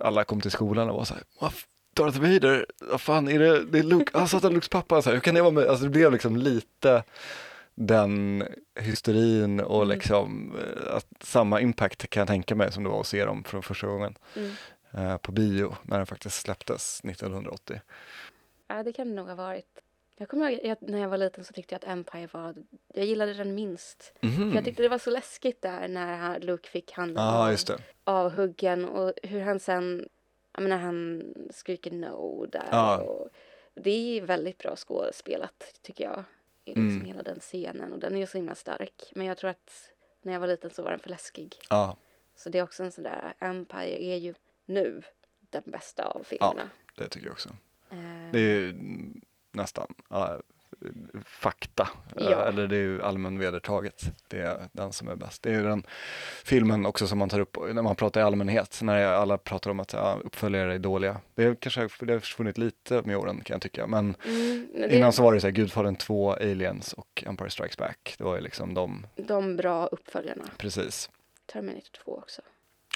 [0.02, 1.24] alla kom till skolan och var så här,
[1.96, 5.10] Darth Vader, vad fan är det, det är Luke, han satt att Lukes pappa, så
[5.10, 7.04] här, hur kan det vara med, alltså det blev liksom lite
[7.80, 8.44] den
[8.76, 9.96] hysterin och Mm.
[9.98, 13.44] liksom eh, att samma impact kan jag tänka mig som det var att se dem
[13.44, 14.52] från första gången Mm.
[14.92, 17.82] eh, på bio när den faktiskt släpptes 1980.
[18.68, 19.80] Ja, det kan det nog ha varit.
[20.18, 22.56] Jag kommer ihåg när jag var liten så tyckte jag att Empire var,
[22.94, 24.14] jag gillade den minst.
[24.22, 24.50] Mhm.
[24.52, 27.82] För jag tyckte det var så läskigt där när han- Luke fick handen Ja, av,
[28.04, 30.10] avhuggen och hur han sen,
[30.54, 31.24] jag menar han
[31.54, 32.68] skriker no där.
[32.72, 32.98] Ja.
[32.98, 33.30] Och
[33.76, 36.24] det är väldigt bra skådespelat tycker jag.
[36.76, 37.06] Liksom Mm.
[37.06, 39.12] hela den scenen och den är ju så himla stark.
[39.16, 39.92] Men jag tror att
[40.22, 41.56] när jag var liten så var den för läskig.
[41.70, 41.98] Ja,
[42.36, 44.34] Så det är också en sån där, Empire är ju
[44.66, 45.02] nu
[45.50, 46.70] den bästa av filmerna.
[46.98, 47.50] det tycker jag också.
[47.90, 48.74] Eh, Det är ju
[49.52, 50.42] nästan ja,
[51.26, 52.44] fakta, Ja.
[52.46, 54.02] eller det är ju allmän vedertaget.
[54.28, 55.44] Det är den som är bäst.
[55.44, 55.84] Det är den
[56.46, 59.80] filmen också som man tar upp när man pratar i allmänhet, när alla pratar om
[59.80, 61.22] att ja, uppföljare är dåliga.
[61.36, 64.90] Det är kanske det har försvunnit lite med åren kan jag tycka, men mm, men
[64.90, 68.16] det, innan så var det så här Gudfadern 2, Aliens och Empire Strikes Back.
[68.18, 70.44] Det var ju liksom de, De bra uppföljarna.
[70.58, 71.10] precis.
[71.54, 72.42] Terminator 2 också.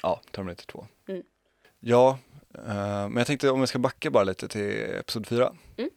[0.03, 0.87] Ja, Terminator 2.
[1.07, 1.23] Mm.
[1.79, 2.17] Ja,
[2.55, 2.63] eh,
[3.09, 5.53] men jag tänkte om vi ska backa bara lite till Episod 4.
[5.77, 5.89] Mm.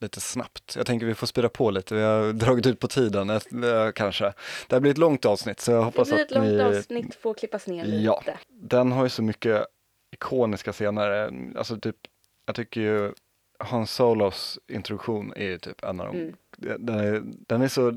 [0.00, 0.76] Lite snabbt.
[0.76, 3.40] Jag tänker vi får spira på lite, vi har dragit ut på tiden eh,
[3.94, 4.24] kanske.
[4.68, 6.62] Det här blir ett långt avsnitt så jag Det hoppas blir att ett långt ni...
[6.62, 7.96] avsnitt, får klippas ner lite.
[8.02, 8.22] Ja.
[8.48, 9.66] Den har ju så mycket
[10.12, 11.96] ikoniska scener, alltså typ,
[12.46, 13.12] jag tycker ju
[13.58, 16.34] Han Solos introduktion är ju typ en av de, Mm.
[16.86, 17.94] den, är, den är så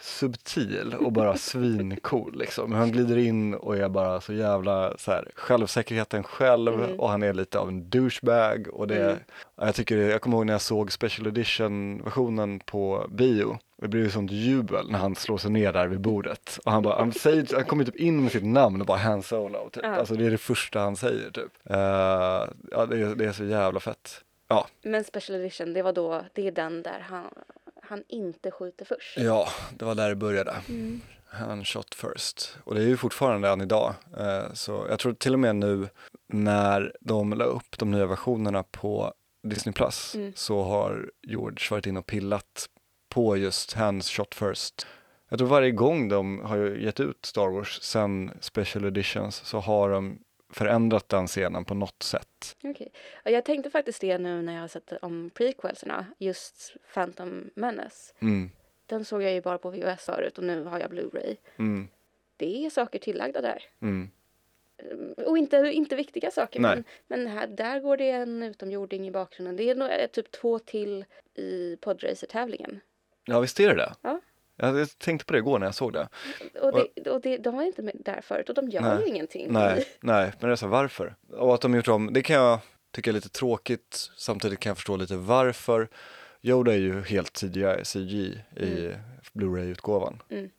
[0.00, 2.72] subtil och bara svincool liksom.
[2.72, 7.00] Han glider in och är bara så jävla så här, självsäkerheten själv Mm.
[7.00, 9.16] och han är lite av en douchebag och det, Mm.
[9.56, 13.88] ja, jag tycker, jag kommer ihåg när jag såg special edition versionen på bio det
[13.88, 16.98] blir ju sånt jubel när han slår sig ner där vid bordet och han bara,
[16.98, 19.82] han, säger, han kommer typ in med sitt namn och bara Han Solo typ.
[19.84, 19.94] Ja.
[19.96, 21.52] Alltså det är det första han säger typ.
[21.70, 21.76] Eh,
[22.70, 24.20] ja det är, det är så jävla fett.
[24.48, 27.24] Ja, Men Special Edition, det var då, det är den där han,
[27.88, 29.16] han inte skjuter först.
[29.18, 30.54] ja, det var där det började.
[30.68, 31.00] Mm.
[31.28, 32.56] Han shot first.
[32.64, 33.94] Och det är ju fortfarande än idag.
[34.18, 35.88] Eh, så jag tror till och med nu
[36.28, 39.12] när de la upp de nya versionerna på
[39.42, 40.32] Disney Plus Mm.
[40.36, 42.66] så har George varit inne och pillat
[43.08, 44.86] på just Hands shot first.
[45.28, 49.90] Jag tror varje gång de har gett ut Star Wars sen Special Editions så har
[49.90, 50.18] de
[50.56, 52.56] förändrat den scenen på något sätt.
[52.64, 52.92] Okej.
[53.24, 58.14] Ja, Jag tänkte faktiskt det nu när jag har sett om prequelserna, just Phantom Menace.
[58.20, 58.50] Mm,
[58.86, 61.36] Den såg jag ju bara på VHS förut och nu har jag Blu-ray.
[61.58, 61.88] mm,
[62.36, 63.62] Det är saker tillagda där.
[63.82, 64.10] mm.
[65.26, 66.60] Och inte, inte viktiga saker.
[66.60, 66.74] Nej.
[66.76, 66.84] Men,
[67.24, 69.56] men här, där går det en utomjording i bakgrunden.
[69.56, 71.04] Det är nog eh, typ två till
[71.34, 72.80] i podracer-tävlingen.
[73.24, 73.94] Ja visst är det det?
[74.02, 74.20] Ja.
[74.56, 76.08] Jag tänkte på det igår när jag såg det.
[76.62, 79.00] Och, det, och det, de var inte där förut och de gör Nej.
[79.00, 79.46] ju ingenting.
[79.52, 81.14] Nej, nej, men det är så varför?
[81.32, 82.58] Och att de gjort om, det kan jag
[82.90, 85.88] tycka är lite tråkigt, samtidigt kan jag förstå lite varför.
[86.42, 88.14] Yoda är ju helt CGI, CG
[88.56, 88.92] i
[89.32, 90.50] Blu-ray-utgåvan Mm.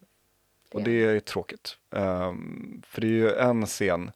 [0.72, 1.78] och det är tråkigt.
[1.96, 4.12] Ehm, för det är ju en scen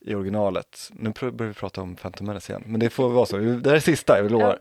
[0.00, 3.36] i originalet, nu börjar vi prata om Phantom Menace igen, men det får vara så,
[3.36, 4.58] det här är sista, jag lovar.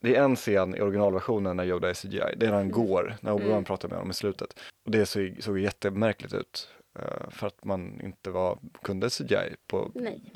[0.00, 3.14] Det är en scen i originalversionen när Yoda är CGI, det är när han går,
[3.20, 3.64] när Obi-Wan Mm.
[3.64, 4.58] pratar med honom i slutet.
[4.84, 6.68] Och det såg, såg jättemärkligt ut,
[6.98, 10.32] eh, för att man inte var, kunde CGI på Nej.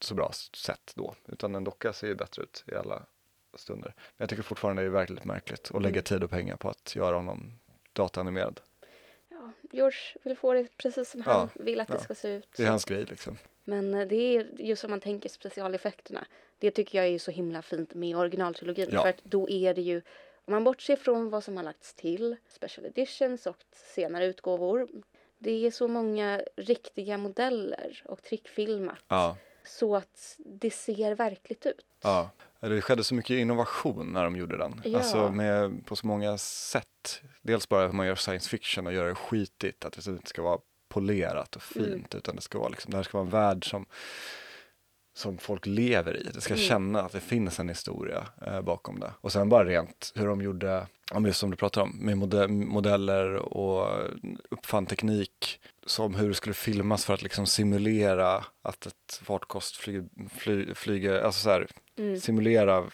[0.00, 3.02] så bra sätt då, utan en docka ser ju bättre ut i alla
[3.56, 3.94] stunder.
[3.96, 6.04] Men jag tycker fortfarande det är verkligt märkligt att lägga Mm.
[6.04, 7.52] tid och pengar på att göra honom
[7.92, 8.60] dataanimerad.
[9.28, 12.00] Ja, George vill få det precis som Ja, han vill att det ja.
[12.00, 12.48] ska se ut.
[12.56, 13.36] Det är hans grej liksom.
[13.64, 16.26] Men eh, det är just som man tänker specialeffekterna.
[16.58, 18.88] Det tycker jag är så himla fint med originaltrilogin.
[18.90, 19.02] Ja.
[19.02, 20.02] För att då är det ju,
[20.44, 23.56] om man bortser från vad som har lagts till, special editions och
[23.94, 24.88] senare utgåvor.
[25.38, 28.98] Det är så många riktiga modeller och trickfilmat.
[29.08, 31.86] Ja, Så att det ser verkligt ut.
[32.02, 32.30] ja.
[32.60, 34.80] Det skedde så mycket innovation när de gjorde den.
[34.84, 34.98] Ja.
[34.98, 37.22] Alltså med, på så många sätt.
[37.42, 40.42] Dels bara hur man gör science fiction och gör det skitigt, att det inte ska
[40.42, 42.04] vara polerat och fint, Mm.
[42.16, 43.86] utan det ska vara liksom, det här ska vara en värld som
[45.16, 46.22] som folk lever i.
[46.34, 46.64] Det ska Mm.
[46.66, 49.12] känna att det finns en historia eh, bakom det.
[49.20, 53.34] Och sen bara rent hur de gjorde, ja, som du pratar om, med mode modeller
[53.34, 53.88] och
[54.50, 60.04] uppfann teknik som hur det skulle filmas för att liksom simulera att ett fartkost flyger,
[60.34, 61.66] fly, flyger alltså så här,
[61.98, 62.20] Mm.
[62.20, 62.90] simulera,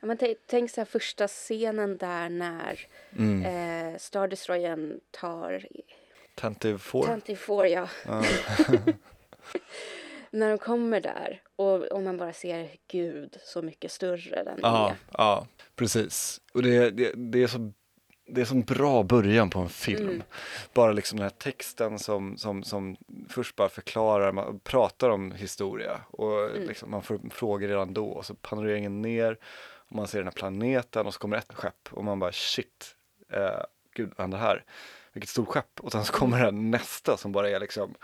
[0.00, 2.80] Ja, men tänk, så här första scenen där när
[3.18, 3.42] mm,
[3.92, 5.66] eh, Star Destroyern tar
[6.34, 7.20] Tentive 4.
[7.26, 7.88] 24, ja.
[8.06, 8.22] Ja.
[10.30, 14.90] när de kommer där och, och man bara ser Gud så mycket större den Ja,
[14.90, 14.96] är.
[15.12, 15.46] ja,
[15.76, 16.40] precis.
[16.54, 17.72] Och det, det, det är så
[18.28, 20.08] det är så bra början på en film.
[20.08, 20.22] Mm.
[20.74, 22.96] Bara liksom den här texten som, som, som
[23.28, 26.68] först bara förklarar, man pratar om historia och Mm.
[26.68, 29.38] liksom, man får frågor redan då och så panoreringen ner
[29.88, 32.96] och man ser den här planeten och så kommer ett skepp och man bara shit,
[33.32, 33.60] eh,
[33.94, 34.64] gud vad händer här?
[35.16, 37.94] Vilket stort skepp och sen så kommer det nästa som bara är liksom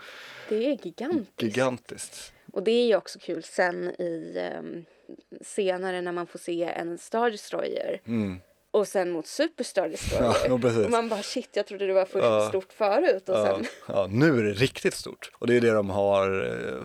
[0.49, 1.41] Det är gigantiskt.
[1.41, 2.33] gigantiskt.
[2.53, 4.85] Och det är ju också kul sen i ehm,
[5.41, 8.39] senare när man får se en Star Destroyer Mm.
[8.71, 10.35] och sen mot Super Star Destroyer.
[10.47, 10.53] Ja,
[10.85, 12.49] och man bara shit, jag trodde det var först Ja.
[12.49, 15.31] stort förut och Ja, sen ja, nu är det riktigt stort.
[15.39, 16.83] Och det är det de har, eh,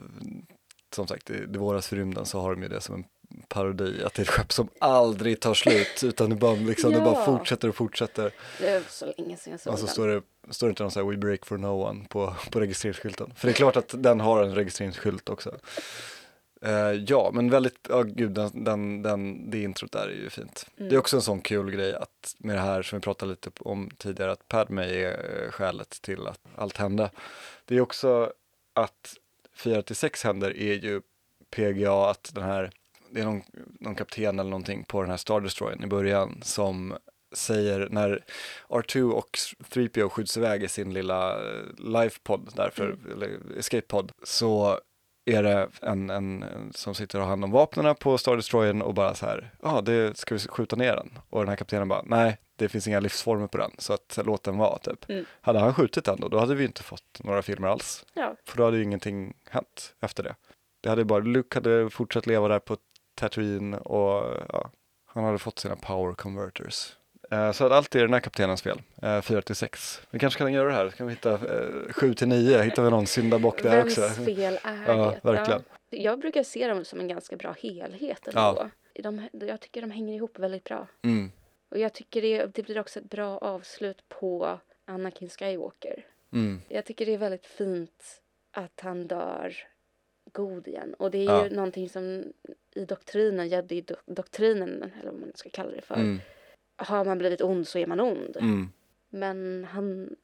[0.95, 3.05] som sagt, i Det våras för rymden så har de ju det som en
[3.49, 7.01] parodi, att det är ett skepp som aldrig tar slut utan det bara, liksom, det
[7.01, 7.25] bara Ja.
[7.25, 8.33] fortsätter och fortsätter.
[8.61, 9.93] Det var så länge sedan jag såg Och så den.
[9.93, 10.23] står det,
[10.55, 13.33] står det inte någon så här We break for no one på, på registreringsskylten.
[13.37, 15.59] För det är klart att den har en registreringsskylt också.
[16.63, 20.67] Eh, ja, men väldigt, ja gud, den, den, den, det introt där är ju fint.
[20.77, 20.89] Mm.
[20.89, 23.51] Det är också en sån kul grej att med det här som vi pratade lite
[23.61, 25.09] om tidigare, att Padme är
[25.45, 27.11] eh, skälet till att allt hände.
[27.65, 28.33] Det är också
[28.75, 29.15] att
[29.57, 31.01] 4 till 6 händer är ju
[31.51, 32.71] PGA, att den här,
[33.11, 33.43] det är någon,
[33.81, 36.97] någon kapten eller någonting på den här Star Destroyern i början som
[37.35, 38.25] säger när
[38.69, 39.31] R2 och
[39.71, 43.13] 3PO skjuts iväg i sin lilla eh, lifepod därför, Mm.
[43.13, 44.79] eller escape-pod, så
[45.31, 46.45] är det en, en,
[46.75, 49.81] som sitter och har hand om vapnen på Star Destroyern och bara så här, ja,
[49.81, 51.19] det ska vi skjuta ner den?
[51.31, 54.43] Och den här kaptenen bara, nej, det finns inga livsformer på den, så att låt
[54.43, 55.11] den vara, typ.
[55.11, 55.25] Mm.
[55.41, 58.05] Hade han skjutit den då, då hade vi inte fått några filmer alls.
[58.15, 60.35] Ja, För då hade ju ingenting hänt efter det.
[60.83, 62.77] Det hade bara, Luke hade fortsatt leva där på
[63.19, 64.71] Tatooine och ja,
[65.07, 66.97] han hade fått sina power converters.
[67.31, 70.01] Eh, så att allt är den här kaptenens fel, eh, 4 till 6.
[70.11, 72.83] Vi kanske kan göra det här, så kan vi hitta eh, 7 till 9, hittar
[72.83, 74.23] vi någon syndabock där vems också.
[74.25, 75.31] fel är Ja, det?
[75.33, 75.63] verkligen.
[75.69, 75.99] Ja.
[75.99, 78.41] Jag brukar se dem som en ganska bra helhet ändå.
[78.41, 78.71] Ja.
[79.03, 80.87] De, jag tycker de hänger ihop väldigt bra.
[81.05, 81.33] Mm,
[81.71, 86.05] Och jag tycker det, det blir också ett bra avslut på Anakin Skywalker.
[86.33, 88.21] mm, Jag tycker det är väldigt fint
[88.53, 89.55] att han dör
[90.43, 90.95] god igen.
[90.99, 91.45] Och det är Ja.
[91.49, 92.25] ju någonting som
[92.75, 95.95] i doktrinen, jedi-doktrinen, eller vad man ska kalla det för.
[95.95, 96.21] mm,
[96.77, 98.37] Har man blivit ond så är man ond.
[98.37, 98.71] mm,
[99.09, 100.17] Men han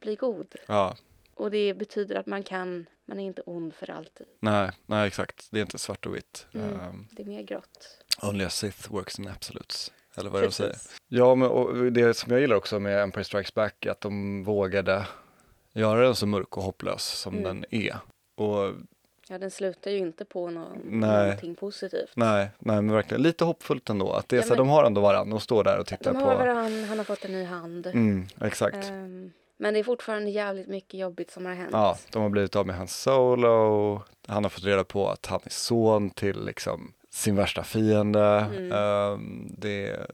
[0.00, 0.54] blir god.
[0.66, 0.96] ja,
[1.34, 4.26] Och det betyder att man kan, man är inte ond för alltid.
[4.40, 6.46] nej, nej exakt, det är inte svart och vitt.
[6.54, 6.72] Mm.
[6.88, 8.04] Um, Det är mer grått.
[8.22, 10.72] only a Sith works in absolutes, eller vad är det de säger.
[10.72, 10.96] Precis.
[11.08, 14.44] Ja, men och det som jag gillar också med Empire Strikes Back är att de
[14.44, 15.06] vågade
[15.72, 17.44] göra den så mörk och hopplös som Mm.
[17.44, 17.96] den är.
[18.34, 18.74] Och
[19.32, 21.22] Ja, den slutar ju inte på nå- Nej.
[21.24, 22.10] någonting positivt.
[22.14, 24.12] nej, nej, men verkligen lite hoppfullt ändå.
[24.12, 26.12] Att det är Ja, så men- de har ändå varandra och står där och tittar
[26.12, 26.26] De på.
[26.26, 27.86] har varann, han har fått en ny hand.
[27.86, 28.90] Mm, exakt.
[28.90, 31.70] Ehm, men det är fortfarande jävligt mycket jobbigt som har hänt.
[31.72, 34.02] Ja, de har blivit av med hans solo.
[34.26, 38.46] Han har fått reda på att han är son till liksom sin värsta fiende.
[38.56, 38.72] Mm.
[38.72, 40.06] Ehm, det,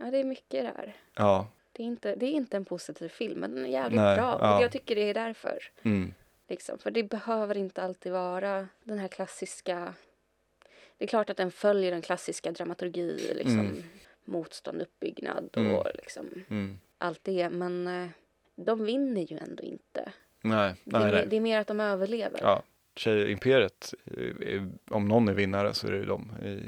[0.00, 0.96] Ja, det är mycket där.
[1.16, 4.16] ja, Det är inte, det är inte en positiv film, men den är jävligt Nej,
[4.16, 4.38] bra.
[4.40, 4.56] ja.
[4.56, 5.58] Och jag tycker det är därför.
[5.82, 6.14] mm,
[6.48, 6.78] Liksom.
[6.78, 9.94] För det behöver inte alltid vara den här klassiska...
[10.98, 13.82] Det är klart att den följer den klassiska dramaturgi, liksom, Mm.
[14.24, 15.74] motstånd, uppbyggnad Mm.
[15.74, 16.78] och liksom, mm.
[16.98, 17.50] allt det.
[17.50, 18.08] Men eh,
[18.56, 20.12] de vinner ju ändå inte.
[20.42, 21.26] Nej, Det, nej, är, nej.
[21.30, 22.38] det är mer att de överlever.
[22.42, 22.62] Ja,
[22.96, 23.94] Tjejimperiet,
[24.90, 26.62] om någon är vinnare så är det ju de i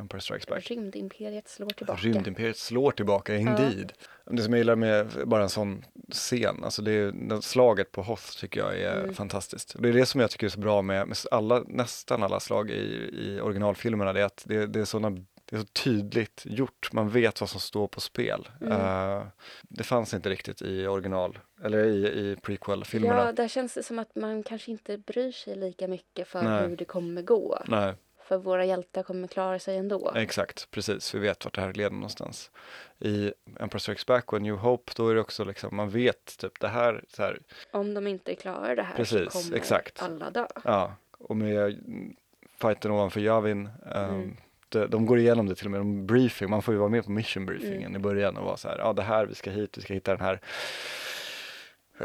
[0.00, 0.70] Empire Strikes Back.
[0.70, 2.00] Rymdimperiet slår tillbaka.
[2.02, 3.92] Rymdimperiet slår tillbaka, indeed.
[4.30, 8.38] Det som jag gillar med bara en sån scen, alltså det är slaget på Hoth
[8.40, 9.14] tycker jag är Mm.
[9.14, 9.74] fantastiskt.
[9.78, 12.70] Det är det som jag tycker är så bra med, med alla, nästan alla slag
[12.70, 15.10] i, i originalfilmerna, det är att det, det är såna
[15.44, 18.48] det är så tydligt gjort, man vet vad som står på spel.
[18.60, 18.72] Mm.
[18.72, 19.22] Eh,
[19.62, 23.24] det fanns inte riktigt i original, eller i, i prequel-filmerna.
[23.26, 26.68] Ja, där känns det som att man kanske inte bryr sig lika mycket för Nej.
[26.68, 27.62] hur det kommer gå.
[27.68, 27.94] Nej,
[28.30, 30.12] För våra hjältar kommer klara sig ändå.
[30.16, 31.14] Exakt, precis.
[31.14, 32.50] Vi vet vart det här leder någonstans.
[32.98, 36.60] I Empire Strikes Back och New Hope, då är det också liksom, man vet typ
[36.60, 37.38] det här, så här
[37.70, 40.02] Om de inte klarar det här Precis, så kommer exakt.
[40.02, 40.46] alla dö.
[40.64, 42.16] ja, och med mm,
[42.60, 44.36] fighten ovanför Yavin, um, Mm.
[44.68, 47.04] de, de går igenom det till och med, de briefing, man får ju vara med
[47.04, 47.96] på mission briefingen Mm.
[47.96, 50.12] i början och vara så här, ja det här, vi ska hit, vi ska hitta
[50.16, 50.40] den här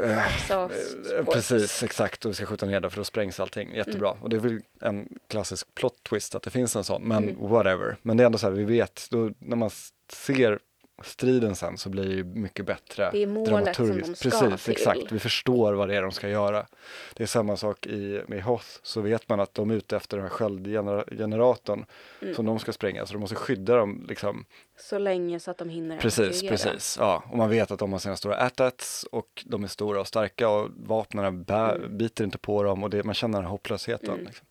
[0.02, 0.70] eh, Så,
[1.18, 2.24] Eh, Precis, exakt.
[2.24, 3.74] Och vi ska skjuta ner det för då sprängs allting.
[3.74, 4.10] Jättebra.
[4.20, 7.48] Och det är väl en klassisk plot twist att det finns en sån, men Mm.
[7.48, 7.96] whatever.
[8.02, 9.70] Men det är ändå så här, vi vet, då, när man
[10.12, 10.58] ser
[11.02, 14.18] striden sen så blir det ju mycket bättre Det är målet som de dramaturgiskt.
[14.18, 14.72] ska Precis, till.
[14.72, 15.12] exakt.
[15.12, 16.66] Vi förstår vad det är de ska göra.
[17.14, 20.16] Det är samma sak i, med Hoth, så vet man att de är ute efter
[20.16, 21.84] den här sköldgeneratorn
[22.22, 22.34] Mm.
[22.34, 24.44] som de ska spränga, så de måste skydda dem liksom
[24.78, 26.96] Så länge så att de hinner Precis, precis.
[27.00, 30.06] Ja, och man vet att de har sina stora atats och de är stora och
[30.06, 31.96] starka och vapnen Mm.
[31.98, 34.14] biter inte på dem och det, man känner den här hopplösheten.
[34.14, 34.26] Mm.
[34.26, 34.46] Liksom.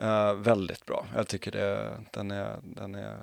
[0.00, 1.06] Eh, väldigt bra.
[1.16, 3.16] Jag tycker det, den, är, den är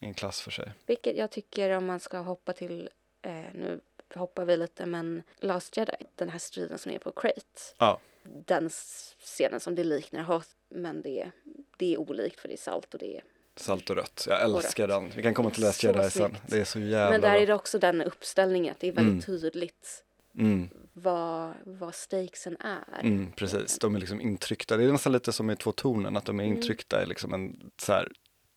[0.00, 0.72] i en klass för sig.
[0.86, 2.88] Vilket jag tycker om man ska hoppa till,
[3.22, 3.80] eh, nu
[4.14, 7.42] hoppar vi lite, men Last Jedi, den här striden som är på Crate.
[7.78, 8.00] Ja.
[8.22, 11.30] Den scenen som det liknar Hoth, men det,
[11.76, 13.24] det är olikt för det är salt och det är
[13.56, 14.24] Salt och rött.
[14.28, 15.10] Jag älskar den.
[15.16, 16.36] Vi kan komma till Last Jedi sen.
[16.46, 17.40] Det är så jävla Men där bra.
[17.40, 20.04] är det också den uppställningen, att det är väldigt tydligt
[20.38, 23.00] Mm, vad, vad stakesen är.
[23.00, 24.76] mm, precis, de är liksom intryckta.
[24.76, 26.56] Det är nästan lite som i Två tornen, att de är Mm.
[26.56, 28.08] intryckta i liksom en så här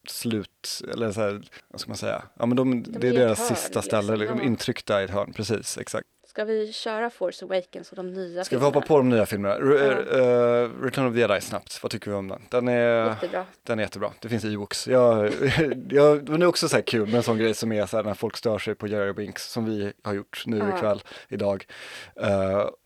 [0.08, 2.24] slut, eller så här, vad ska man säga?
[2.39, 3.82] Ja men de, det är deras hörn, sista liksom.
[3.84, 4.43] ställe, liksom, Ja.
[4.45, 6.08] intryckta i ett hörn, precis, exakt.
[6.28, 8.76] Ska vi köra Force Awakens och de nya Ska vi filmerna?
[8.76, 9.56] hoppa på de nya filmerna?
[9.56, 10.18] Re- Ja.
[10.18, 12.41] eh, Return of the Jedi snabbt, vad tycker vi om den?
[12.49, 13.45] Den är, Jättebra.
[13.64, 14.88] den är jättebra, det finns Ewoks.
[14.88, 15.26] Jag,
[15.89, 18.04] jag, det är också så här kul med en sån grej som är så här
[18.04, 20.78] när folk stör sig på Jerry Binks som vi har gjort nu Ja.
[20.78, 21.66] ikväll, idag.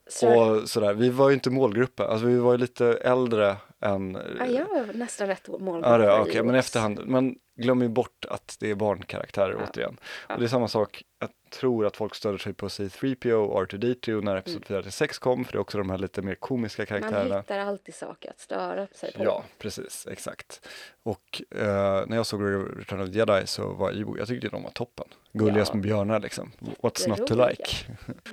[0.10, 4.18] Så, och sådär, vi var ju inte målgruppen, alltså vi var ju lite äldre än
[4.40, 6.68] ja, jag var nästan rätt målgrupp Ja, det, okej, men Ewoks.
[6.68, 9.68] efterhand, man glömmer ju bort att det är barnkaraktärer Ja.
[9.72, 9.98] återigen.
[10.30, 10.34] Ja.
[10.36, 14.22] Och det är samma sak, jag tror att folk störde sig på C3PO och R2D2
[14.22, 14.68] när Episod Mm.
[14.68, 17.38] 4 till 6 kom, för det är också de här lite mer komiska Man karaktärerna.
[17.38, 19.24] hittar alltid saker att störa sig på.
[19.24, 20.68] Ja, precis, exakt.
[21.04, 22.42] Och eh, när jag såg
[22.80, 25.08] Return of the Jedi så var Evo, jag tyckte de var toppen.
[25.34, 25.66] Gulliga Ja.
[25.66, 26.52] små björnar liksom.
[26.60, 27.64] What's not to like?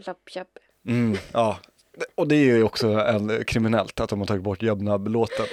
[0.07, 0.49] Lapp, japp.
[0.87, 1.59] Mm, ja,
[2.15, 5.47] och det är ju också en kriminellt att de har tagit bort Jubnab-låten.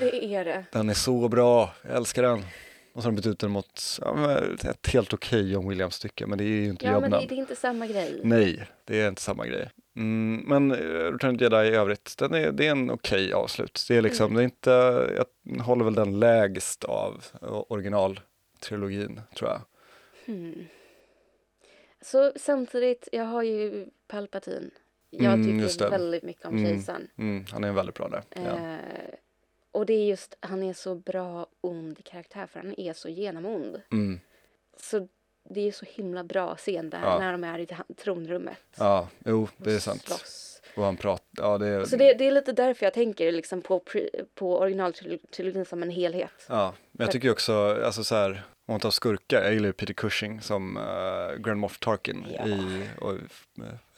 [0.00, 0.64] Det är det.
[0.72, 2.44] Den är så bra, jag älskar den.
[2.92, 6.26] Och så har de bytt ut den mot ja, men ett helt okej John Williams-stycke,
[6.26, 7.20] men det är ju inte Ja, men Jobnab.
[7.20, 8.20] det, det är inte samma grej.
[8.24, 9.70] Nej, det är inte samma grej.
[9.96, 13.84] Mm, men eh, Return of Jedi i övrigt, den är, det är en okej avslut.
[13.88, 14.36] Det är liksom, Mm.
[14.36, 19.60] det är inte, jag håller väl den lägst av eh, originaltrilogin, tror jag.
[20.26, 20.66] Hmm.
[22.02, 24.70] Så samtidigt, jag har ju Palpatine.
[25.10, 26.70] Jag Mm, tycker väldigt mycket om Mm.
[26.70, 27.08] kejsaren.
[27.18, 28.22] Mm, han är väldigt bra där.
[28.34, 28.40] Ja.
[28.72, 28.78] Eh,
[29.72, 33.82] och det är just, han är så bra ond karaktär för han är så genomond.
[33.92, 34.20] Mm,
[34.76, 35.08] Så
[35.48, 37.18] det är så himla bra scen där Ja.
[37.18, 38.56] när de är i tronrummet.
[38.78, 40.02] ja, jo, det är sant.
[40.02, 40.62] slåss.
[40.76, 43.62] Och han pratar, ja det är, Så det, det är lite därför jag tänker liksom
[43.62, 43.82] på,
[44.34, 46.46] på originaltrilogin som en helhet.
[46.48, 49.72] Ja, men jag tycker också, alltså så här, om man tar skurkar, jag gillar ju
[49.72, 52.46] Peter Cushing som uh, Grand Moff Tarkin Ja.
[52.46, 53.18] i och, uh,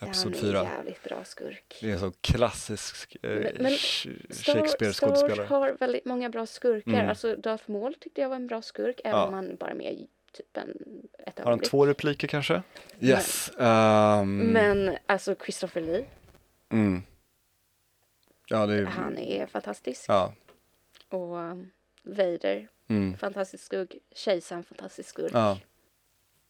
[0.00, 0.58] Episod han är 4.
[0.60, 1.78] en jävligt bra skurk.
[1.80, 5.36] Det är en så klassisk Men- men Star, Star Shakespeare-skådespelare.
[5.38, 6.92] Wars har väldigt många bra skurkar.
[6.92, 7.08] Mm.
[7.08, 9.26] Alltså Darth Maul tyckte jag var en bra skurk, även Ja.
[9.26, 10.68] om han bara med typ en,
[11.26, 12.62] ett Har han två repliker kanske?
[13.00, 13.50] Yes.
[13.58, 16.04] ehm, Men alltså Christopher Lee,
[16.72, 17.02] mm.
[18.48, 20.04] Ja, är, han är fantastisk.
[20.08, 20.32] ja.
[21.08, 21.70] Och um,
[22.02, 23.16] Vader, Mm.
[23.16, 23.94] fantastisk skurk.
[24.14, 25.30] Kejsaren, fantastisk skurk.
[25.34, 25.58] Ja.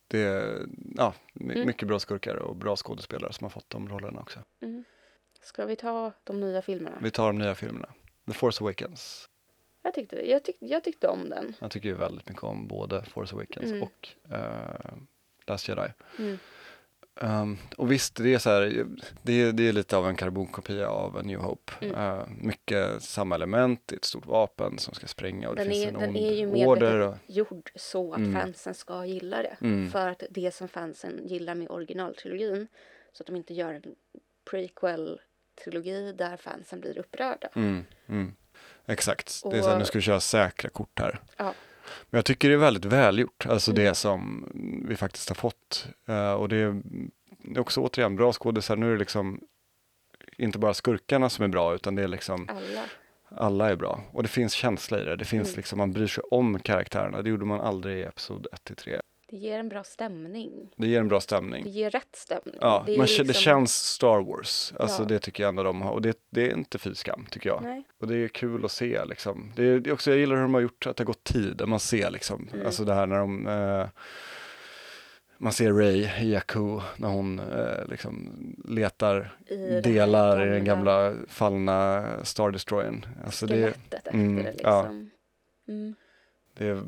[0.09, 0.66] Det är,
[0.97, 1.66] ja, Mm.
[1.66, 4.41] mycket bra skurkar och bra skådespelare som har fått de rollerna också.
[4.61, 4.84] Mm.
[5.43, 6.99] Ska vi ta de nya filmerna?
[7.03, 7.89] Vi tar de nya filmerna.
[8.26, 9.28] The Force Awakens.
[9.82, 11.55] Jag tyckte, jag, tyck, jag tyckte om den.
[11.59, 13.82] Jag tycker väldigt mycket om både Force Awakens Mm.
[13.82, 14.99] och uh,
[15.47, 15.89] Last Jedi.
[17.21, 18.87] Um, och visst, det är så här,
[19.23, 21.73] det är, det är lite av en karbonkopia av A New Hope.
[21.81, 21.95] Mm.
[22.19, 25.73] Uh, mycket samma element, det är ett stort vapen som ska spränga och det Den
[25.73, 28.41] finns är, en den ond är ju medvetet Och, gjord så att Mm.
[28.43, 29.57] fansen ska gilla det.
[29.61, 29.91] Mm.
[29.91, 32.69] För att det som fansen gillar med originaltrilogin,
[33.12, 33.83] så att de inte gör en
[34.51, 37.49] prequel-trilogi där fansen blir upprörda.
[37.55, 38.35] mm, mm.
[38.87, 41.21] Exakt, det är så här, Och- nu ska vi köra säkra kort här.
[41.37, 41.55] Ja.
[42.11, 43.84] Men jag tycker det är väldigt välgjort, alltså Mm.
[43.84, 44.49] det som
[44.89, 45.89] vi faktiskt har fått.
[46.09, 46.82] Uh, och det är,
[47.59, 49.41] också återigen bra skådisar, nu är det liksom
[50.39, 52.84] inte bara skurkarna som är bra utan det är liksom Alla.
[53.43, 54.01] alla är bra.
[54.12, 55.57] Och det finns känsla i det, det finns Mm.
[55.57, 59.01] liksom, man bryr sig om karaktärerna, det gjorde man aldrig i Episod 1 till 3.
[59.31, 60.51] Det ger en bra stämning.
[60.76, 61.68] Det ger en bra Det stämning.
[61.68, 62.55] ger rätt stämning.
[62.61, 65.07] Ja, det man, kä- det liksom- känns Star Wars, alltså Ja.
[65.09, 67.62] det tycker jag ändå de har, och det, det är inte fy skam tycker jag.
[67.62, 67.83] Nej.
[68.01, 69.53] Och det är kul att se liksom.
[69.57, 71.62] Det är, det också, jag gillar hur de har gjort att det har gått tid,
[71.66, 72.66] man ser liksom, Mm.
[72.66, 73.87] alltså det här när de eh,
[75.41, 78.31] man ser Ray i Jakku när hon eh, liksom
[78.64, 83.07] letar I det delar i den gamla fallna Star Destroyern.
[83.24, 84.83] Alltså det, Skelettet efter mm, det ja.
[84.83, 85.11] liksom.
[85.68, 85.95] Mm.
[86.59, 86.83] Det är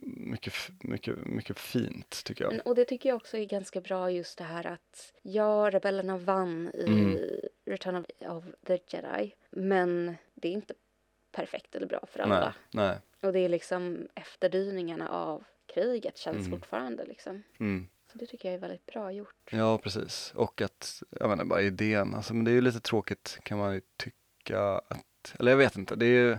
[0.00, 2.52] mycket, mycket, mycket fint tycker jag.
[2.52, 6.18] Men, och det tycker jag också är ganska bra just det här att ja, rebellerna
[6.18, 7.18] vann i Mm.
[7.66, 9.34] Return of, of the Jedi.
[9.50, 10.74] Men det är inte
[11.32, 12.54] perfekt eller bra för alla.
[12.70, 12.98] Nej, nej.
[13.20, 15.44] Och det är liksom efterdyningarna av
[15.74, 16.50] kriget känns Mm.
[16.50, 17.42] fortfarande liksom.
[17.60, 17.88] Mm.
[18.12, 19.48] Så det tycker jag är väldigt bra gjort.
[19.50, 20.32] Ja, precis.
[20.36, 23.74] Och att, jag menar bara idén, alltså, men det är ju lite tråkigt kan man
[23.74, 25.04] ju tycka att,
[25.38, 26.38] eller jag vet inte, det är ju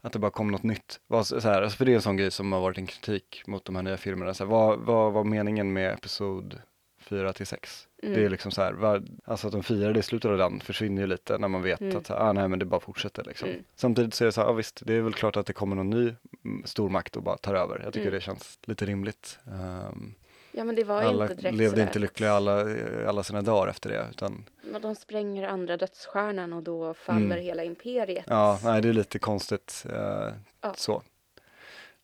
[0.00, 1.00] att det bara kom något nytt.
[1.06, 3.42] Vad, så här, alltså för det är en sån grej som har varit en kritik
[3.46, 4.34] mot de här nya filmerna.
[4.34, 6.60] Så här, vad, vad var meningen med episod
[7.00, 7.88] 4 till 6?
[8.02, 8.14] Mm.
[8.14, 11.02] Det är liksom så här, var, alltså att de firade i slutet av den försvinner
[11.02, 11.96] ju lite när man vet Mm.
[11.96, 13.48] att, ah, nej men det bara fortsätter liksom.
[13.48, 13.62] Mm.
[13.76, 15.76] Samtidigt så är det så här, ja, visst, det är väl klart att det kommer
[15.76, 16.14] någon ny
[16.44, 17.80] mm, stormakt och bara tar över.
[17.84, 18.14] Jag tycker Mm.
[18.14, 19.38] det känns lite rimligt.
[19.46, 20.14] Ehm,
[20.58, 22.64] Ja men det var alla inte direkt levde sådär inte lyckliga alla,
[23.08, 24.06] alla sina dagar efter det.
[24.10, 27.38] Utan, Men de spränger andra dödsstjärnan och då faller Mm.
[27.44, 28.24] hela imperiet.
[28.28, 30.74] ja, nej det är lite konstigt eh, Ja.
[30.76, 31.02] så.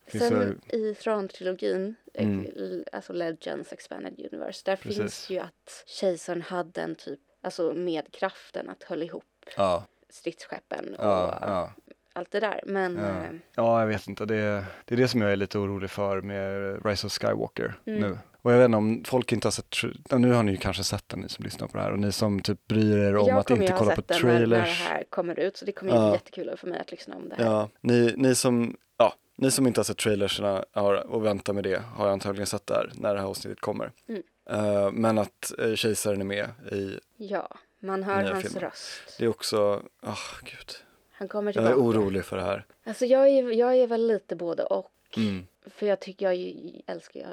[0.06, 2.84] Finns Sen i Thrawn-trilogin, eh, Mm.
[2.92, 4.98] alltså Legends Expanded Universe, där Precis.
[4.98, 9.24] finns ju att kejsaren hade en typ, alltså med kraften att höll ihop
[9.56, 11.72] Ja, stridsskeppen och ja, ja,
[12.12, 12.60] allt det där.
[12.66, 13.02] Men Ja.
[13.24, 14.24] eh, ja, jag vet inte.
[14.24, 17.74] Det är, det är det som jag är lite orolig för med Rise of Skywalker
[17.86, 18.00] Mm.
[18.00, 18.18] nu.
[18.42, 19.76] Och jag vet inte om folk inte har sett,
[20.10, 22.12] nu har ni ju kanske sett den ni som lyssnar på det här och ni
[22.12, 24.20] som typ bryr er om jag att kommer ju inte ha kolla på sett den
[24.22, 24.80] när, när det trailers.
[24.80, 26.04] här kommer ut så det kommer ju Ja.
[26.08, 27.44] bli jättekul för mig att lyssna om det här.
[27.44, 31.64] Ja, ni, ni som, ja, ni som inte har sett trailerserna har, och väntar med
[31.64, 33.92] det har antagligen sett det här när det här avsnittet kommer.
[34.08, 34.22] Mm.
[34.50, 37.48] Eh, men att uh, kejsaren är med i, Ja,
[37.80, 38.60] man hör hans filmer.
[38.60, 39.16] röst.
[39.18, 40.70] det är också, ah gud,
[41.12, 41.88] Han kommer jag är tillbaka.
[41.88, 42.66] orolig för det här.
[42.84, 44.90] Alltså jag är, jag är väl lite både och.
[45.16, 45.46] Mm.
[45.70, 47.26] För jag tycker jag ju- älskar ju,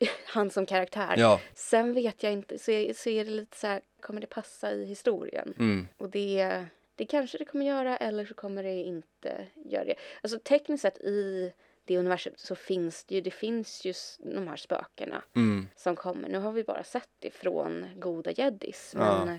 [0.26, 1.14] han som karaktär.
[1.18, 4.26] Ja, Sen vet jag inte, så är, så är det lite så här, kommer det
[4.26, 5.54] passa i historien?
[5.58, 5.88] mm.
[5.96, 6.64] Och det,
[6.94, 9.94] det kanske det kommer göra eller så kommer det inte göra det.
[10.22, 11.52] Alltså tekniskt sett i
[11.84, 15.68] det universumet så finns det ju, det finns ju de här spökena Mm.
[15.76, 16.28] som kommer.
[16.28, 19.38] Nu har vi bara sett det från goda jedis Ja.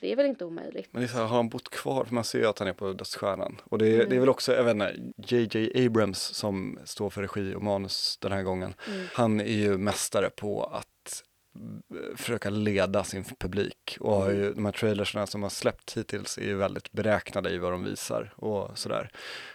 [0.00, 0.88] Det är väl inte omöjligt.
[0.92, 2.04] Men det är så här, har han bott kvar?
[2.04, 3.60] För man ser ju att han är på Dödsstjärnan.
[3.64, 4.08] Och det är, Mm.
[4.08, 4.96] det är väl också, jag vet inte,
[5.36, 8.74] JJ Abrams som står för regi och manus den här gången.
[8.88, 9.06] Mm.
[9.12, 10.86] Han är ju mästare på att
[12.16, 13.96] försöka leda sin publik.
[14.00, 17.58] Och har ju, de här trailersna som har släppt hittills är ju väldigt beräknade i
[17.58, 19.10] vad de visar och sådär.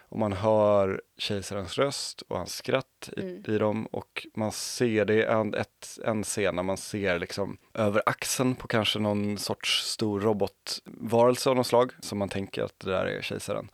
[0.10, 3.44] Och man hör kejsarens röst och hans skratt i, Mm.
[3.48, 7.58] i dem och man ser, det är en, ett, en scen när man ser liksom
[7.74, 12.80] över axeln på kanske någon sorts stor robotvarelse av något slag som man tänker att
[12.80, 13.70] det där är kejsaren.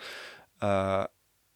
[0.61, 1.05] Eh,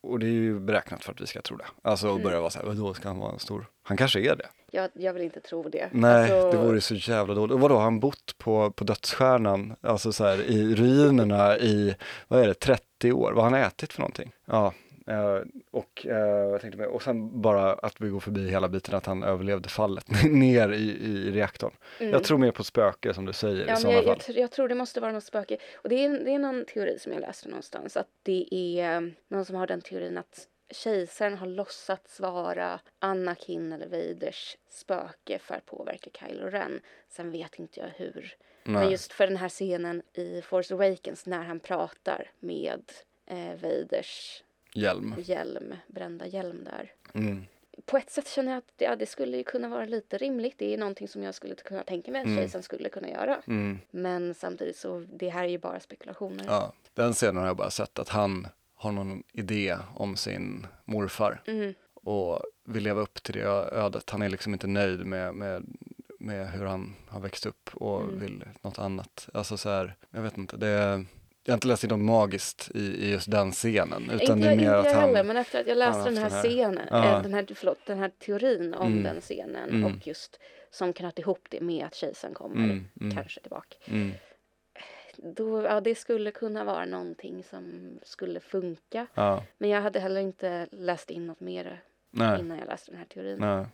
[0.03, 1.65] och det är ju beräknat för att vi ska tro det.
[1.81, 2.23] Alltså Mm.
[2.23, 3.65] börja vara så här, då ska han vara en stor?
[3.83, 4.47] Han kanske är det.
[4.81, 5.89] Jag, jag vill inte tro det.
[5.91, 7.53] Nej, Alltså, det vore så jävla dåligt.
[7.53, 11.95] Och vadå, har han bott på, på dödsstjärnan, alltså så här i ruinerna i,
[12.27, 13.31] vad är det, 30 år?
[13.31, 14.31] Vad har han ätit för någonting?
[14.45, 14.73] Ja,
[15.07, 15.39] eh,
[15.71, 16.17] och eh,
[16.51, 19.69] jag tänkte med, och sen bara att vi går förbi hela biten att han överlevde
[19.69, 21.71] fallet ner i, i reaktorn.
[21.99, 22.11] mm.
[22.13, 24.21] Jag tror mer på spöke som du säger i Ja, sådana jag, fall.
[24.27, 25.57] jag, jag tror det måste vara något spöke.
[25.75, 27.97] Och det är, det är någon teori som jag läste någonstans.
[27.97, 28.47] Att det
[28.79, 35.39] är någon som har den teorin att kejsaren har låtsats vara Anakin eller Vaders spöke
[35.39, 36.81] för att påverka Kylo Ren.
[37.09, 38.35] Sen vet inte jag hur.
[38.63, 38.91] Men Nej.
[38.91, 42.83] just för den här scenen i Force Awakens när han pratar med
[43.25, 44.43] eh, Vaders
[44.73, 45.15] Hjälm.
[45.17, 46.91] hjälm, brända hjälm där.
[47.13, 47.45] Mm.
[47.85, 50.53] På ett sätt känner jag att ja, det skulle ju kunna vara lite rimligt.
[50.57, 52.37] Det är någonting som jag skulle kunna tänka mig att Mm.
[52.37, 53.41] kejsaren skulle kunna göra.
[53.47, 53.79] Mm.
[53.91, 56.45] Men samtidigt så, det här är ju bara spekulationer.
[56.47, 58.47] Ja, den scenen har jag bara sett att han
[58.77, 61.41] har någon idé om sin morfar.
[61.47, 64.09] Mm, och vill leva upp till det ödet.
[64.09, 65.65] Han är liksom inte nöjd med, med,
[66.19, 68.19] med hur han har växt upp och Mm.
[68.19, 69.29] vill något annat.
[69.33, 71.05] Alltså så här, jag vet inte, det
[71.43, 74.03] jag har inte läst in något magiskt i, i just den scenen.
[74.11, 76.17] Utan inte det är mer inte att han, heller, men efter att jag läste den
[76.17, 77.15] här, här- scenen, Ja.
[77.17, 79.03] äh, den, här, förlåt, den här teorin om Mm.
[79.03, 79.85] den scenen Mm.
[79.85, 80.39] och just
[80.71, 83.15] som knöt ihop det med att kejsaren kommer Mm, mm.
[83.15, 83.75] kanske tillbaka.
[85.17, 89.07] Då, ja, det skulle kunna vara någonting som skulle funka.
[89.13, 92.97] ja, Men jag hade heller inte läst in något mer nej, innan jag läste den
[92.99, 93.37] här teorin.
[93.39, 93.65] nej,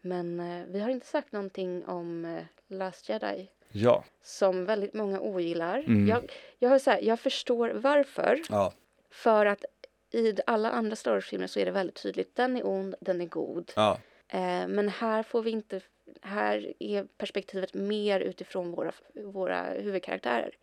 [0.00, 5.20] Men eh, vi har inte sagt någonting om eh, Last Jedi ja, som väldigt många
[5.20, 5.78] ogillar.
[5.78, 6.08] Mm.
[6.08, 8.40] Jag, jag, har så här, jag förstår varför.
[8.48, 8.72] ja,
[9.10, 9.64] För att
[10.10, 12.36] i alla andra Star Wars-filmer så är det väldigt tydligt.
[12.36, 13.72] Den är ond, den är god.
[13.76, 15.80] ja, Eh, men här får vi inte...
[16.22, 20.56] Här är perspektivet mer utifrån våra, våra huvudkaraktärer.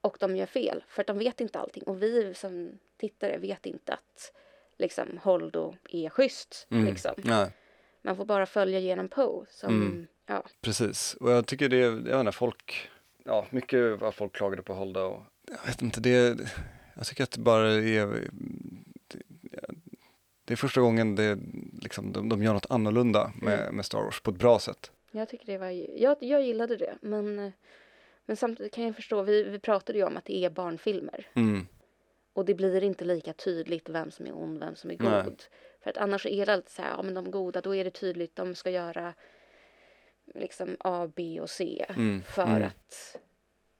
[0.00, 1.82] Och de gör fel, för att de vet inte allting.
[1.82, 4.32] Och vi som tittare vet inte att
[4.78, 6.66] liksom, Holdo är schysst.
[6.70, 7.12] mm, Liksom.
[7.16, 7.50] nej,
[8.02, 9.46] Man får bara följa genom Poe.
[9.62, 10.06] Mm.
[10.26, 11.14] Ja, precis.
[11.14, 12.90] Och jag tycker det, jag vet inte, folk,
[13.24, 16.38] ja, mycket vad folk klagade på Holda och jag vet inte, det,
[16.96, 18.28] jag tycker att det bara är,
[20.44, 21.38] det, är första gången det,
[21.82, 23.76] liksom, de, de gör något annorlunda med, Mm.
[23.76, 24.92] med Star Wars på ett bra sätt.
[25.10, 25.70] jag tycker det var...
[26.00, 27.52] Jag, jag gillade det, men...
[28.26, 31.26] Men samtidigt kan jag förstå, vi, vi pratade ju om att det är barnfilmer.
[31.34, 31.66] Mm,
[32.32, 35.08] Och det blir inte lika tydligt vem som är ond, vem som är god.
[35.10, 35.36] Nej.
[35.82, 37.90] För att annars är det alltid så här, ja men de goda, då är det
[37.90, 39.14] tydligt, de ska göra
[40.34, 41.86] liksom A, B och C.
[41.88, 43.16] mm, För mm, att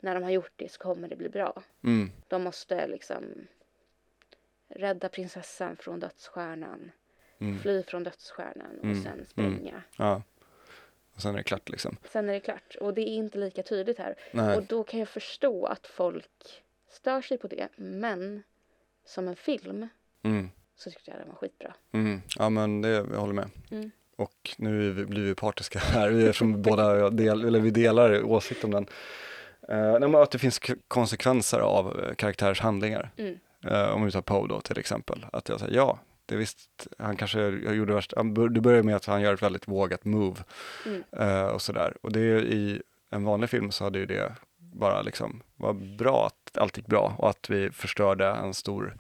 [0.01, 1.63] när de har gjort det så kommer det bli bra.
[1.85, 3.25] mm, De måste liksom
[4.69, 6.91] rädda prinsessan från dödsstjärnan,
[7.39, 9.83] mm, fly från dödsstjärnan och Mm, sen springa.
[9.97, 10.23] ja.
[11.15, 11.97] Och sen är det klart liksom.
[12.05, 12.77] Sen är det klart.
[12.81, 14.15] Och det är inte lika tydligt här.
[14.33, 17.69] Nej, Och då kan jag förstå att folk stör sig på det.
[17.77, 18.43] Men
[19.05, 19.89] som en film
[20.23, 21.75] mm, så tyckte jag den var skitbra.
[21.93, 23.51] mm, ja men det, jag håller med.
[23.71, 23.91] Mm.
[24.17, 28.23] Och nu vi, blir vi partiska här, vi är från båda, del, eller vi delar
[28.23, 28.87] åsikt om den.
[29.71, 33.11] Uh, att det finns konsekvenser av uh, karaktärers handlingar.
[33.17, 33.39] Mm.
[33.67, 35.27] Eh, om vi tar Poe då till exempel.
[35.33, 39.05] Att jag säger ja, det visst, han kanske gjorde värst, han det börjar med att
[39.05, 40.41] han gör ett väldigt vågat move
[40.87, 41.05] Mm.
[41.13, 41.97] eh, och sådär.
[42.03, 46.27] Och det är i en vanlig film så hade ju det bara liksom, var bra
[46.27, 48.97] att allt gick bra och att vi förstörde en stor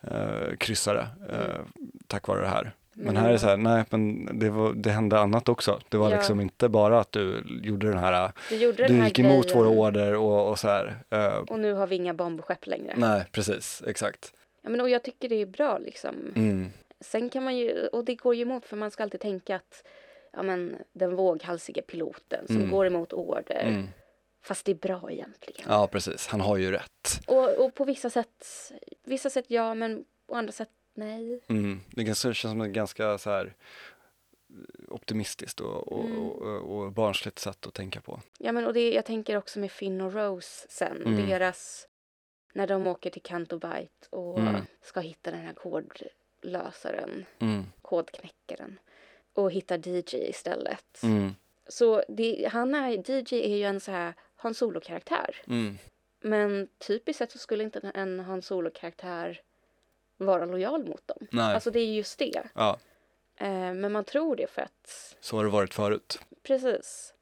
[0.00, 1.60] eh, kryssare eh,
[2.06, 2.74] tack vare det här.
[2.94, 5.80] Men här är det så här, nej men det, var, det hände annat också.
[5.88, 6.16] Det var Ja.
[6.16, 9.68] liksom inte bara att du gjorde den här, Du gjorde du gick emot grejen våra
[9.68, 10.96] order och, och så här.
[11.10, 12.94] eh, och nu har vi inga bombskepp längre.
[12.96, 14.32] nej, precis, exakt.
[14.62, 16.14] Ja, men, och jag tycker det är bra liksom.
[16.36, 16.70] Mm,
[17.00, 19.84] Sen kan man ju, och det går ju emot för man ska alltid tänka att
[20.32, 22.70] ja, men, den våghalsige piloten som Mm.
[22.70, 23.62] går emot order.
[23.68, 23.88] mm.
[24.44, 25.66] Fast det är bra egentligen.
[25.68, 27.20] Ja, precis, han har ju rätt.
[27.26, 28.44] Och, och på vissa sätt,
[29.04, 31.40] vissa sätt ja men på andra sätt nej.
[31.48, 31.80] Mm.
[31.90, 33.54] Det känns som ett ganska så här
[34.88, 36.18] optimistiskt och, och, Mm.
[36.18, 36.42] och,
[36.78, 38.20] och barnsligt sätt att tänka på.
[38.38, 41.02] Ja men och det, jag tänker också med Finn och Rose sen.
[41.06, 41.26] Mm.
[41.28, 41.88] Deras,
[42.54, 44.60] när de åker till Canto Bight och Mm.
[44.82, 47.64] ska hitta den här kodlösaren, Mm.
[47.82, 48.78] kodknäckaren.
[49.34, 51.02] Och hittar DJ istället.
[51.02, 51.30] Mm.
[51.68, 55.36] Så det, han är, DJ är ju en så här Han Solo-karaktär.
[55.46, 55.78] Mm.
[56.20, 59.40] Men typiskt sett så skulle inte en Han Solo-karaktär
[60.26, 61.26] vara lojal mot dem.
[61.30, 62.42] Nej, Alltså det är just det.
[62.54, 62.78] ja,
[63.36, 66.18] Eh, men man tror det för att, så har det varit förut.
[66.42, 67.14] precis.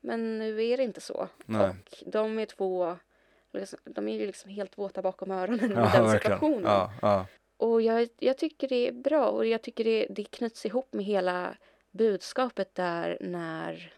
[0.00, 1.28] Men nu är det inte så.
[1.46, 1.68] Nej.
[1.68, 1.76] Och
[2.06, 2.96] de är två,
[3.52, 6.18] liksom- de är ju liksom helt våta bakom öronen i Ja, den verkligen.
[6.20, 6.62] situationen.
[6.64, 7.26] Ja, ja.
[7.56, 11.04] Och jag, jag tycker det är bra och jag tycker det, det knyts ihop med
[11.04, 11.56] hela
[11.90, 13.92] budskapet där när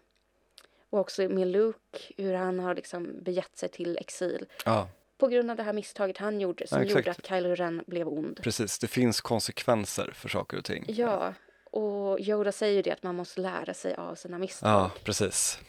[0.89, 4.87] och också med Luke, hur han har liksom begett sig till exil ja,
[5.23, 8.07] på grund av det här misstaget han gjorde som Ja, gjorde att Kylo Ren blev
[8.07, 8.39] ond.
[8.43, 8.79] precis.
[8.79, 10.85] Det finns konsekvenser för saker och ting.
[10.87, 11.33] Ja,
[11.71, 14.69] och Yoda säger ju det att man måste lära sig av sina misstag.
[14.69, 15.59] Ja, precis.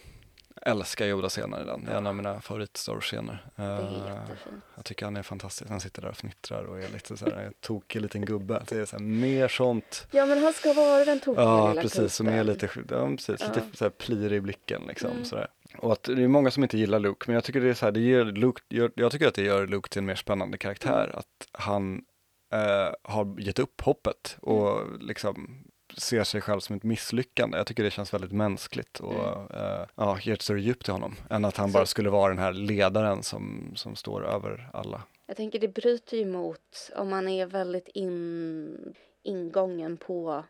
[0.62, 1.84] Älskar Yoda-scenen i den.
[1.84, 3.46] Det är en av mina favorit-Star Wars-scener.
[3.56, 4.64] Det är Eh, jättefint.
[4.74, 5.70] Jag tycker han är fantastisk.
[5.70, 8.62] Han sitter där och fnittrar och är lite så här tokig liten gubbe.
[8.68, 10.06] Det är så här, mer sånt.
[10.10, 12.14] Ja, men han ska vara den tokiga Ja, lilla precis.
[12.14, 13.46] Som är lite, ja, precis, Ja.
[13.54, 15.10] lite så här plirig i blicken liksom.
[15.10, 15.24] Mm.
[15.24, 15.48] Så där.
[15.78, 17.84] Och att det är många som inte gillar Luke, men jag tycker det är så
[17.84, 18.60] här, det ger Luke,
[18.94, 21.04] jag tycker att det gör Luke till en mer spännande karaktär.
[21.04, 21.16] Mm.
[21.18, 22.04] Att han
[22.52, 25.64] eh, har gett upp hoppet och liksom
[25.96, 27.58] ser sig själv som ett misslyckande.
[27.58, 31.14] Jag tycker det känns väldigt mänskligt och eh, ja, ger ett större djup till honom.
[31.30, 31.72] Än att han Mm.
[31.72, 35.02] Så- bara skulle vara den här ledaren som, som står över alla.
[35.26, 40.44] Jag tänker det bryter ju mot om man är väldigt in, ingången på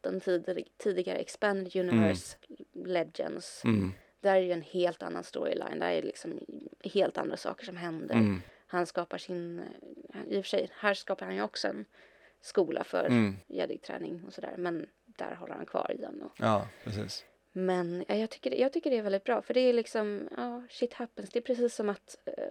[0.00, 2.36] den tidigare, tidigare Expanded Universe
[2.86, 3.62] Legends.
[3.64, 5.78] Mm, Där är ju en helt annan storyline.
[5.78, 6.40] Där är det liksom
[6.84, 8.14] helt andra saker som händer.
[8.14, 9.62] mm, Han skapar sin,
[10.28, 11.84] i och för sig, här skapar han ju också en
[12.40, 13.36] skola för mm.
[14.26, 14.54] och sådär.
[14.58, 16.22] Men där håller han kvar i den.
[16.22, 17.24] Och, Ja, precis.
[17.52, 19.42] men ja, jag, tycker, jag tycker det är väldigt bra.
[19.42, 21.30] För det är liksom, ja, shit happens.
[21.30, 22.44] Det är precis som att uh,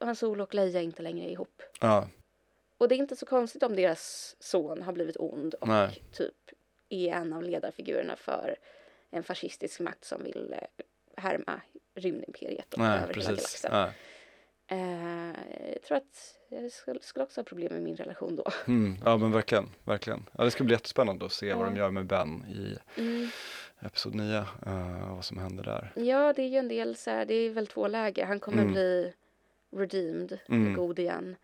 [0.00, 1.62] Hans Solo och Leia inte längre är ihop.
[1.80, 2.08] Ja,
[2.78, 6.02] Och det är inte så konstigt om deras son har blivit ond och Nej.
[6.12, 6.34] typ
[6.88, 8.56] är en av ledarfigurerna för
[9.16, 10.84] en fascistisk makt som vill eh,
[11.16, 11.60] härma
[11.94, 13.26] rymdimperiet och nej, över hela precis.
[13.62, 13.70] galaxen.
[13.72, 13.90] Ja.
[14.66, 15.34] Eh,
[15.72, 18.44] jag tror att jag skulle, skulle också ha problem med min relation då.
[18.66, 20.26] Mm, ja men verkligen, verkligen.
[20.32, 21.70] Ja, det ska bli jättespännande att se vad Ja.
[21.70, 23.28] de gör med Ben i Mm.
[23.80, 24.36] Episod 9,
[24.66, 25.92] eh, vad som händer där.
[25.96, 28.26] Ja, det är ju en del så här, det är väl två läger.
[28.26, 28.72] Han kommer Mm.
[28.72, 29.12] bli
[29.76, 30.74] redeemed, Mm.
[30.74, 31.36] god igen.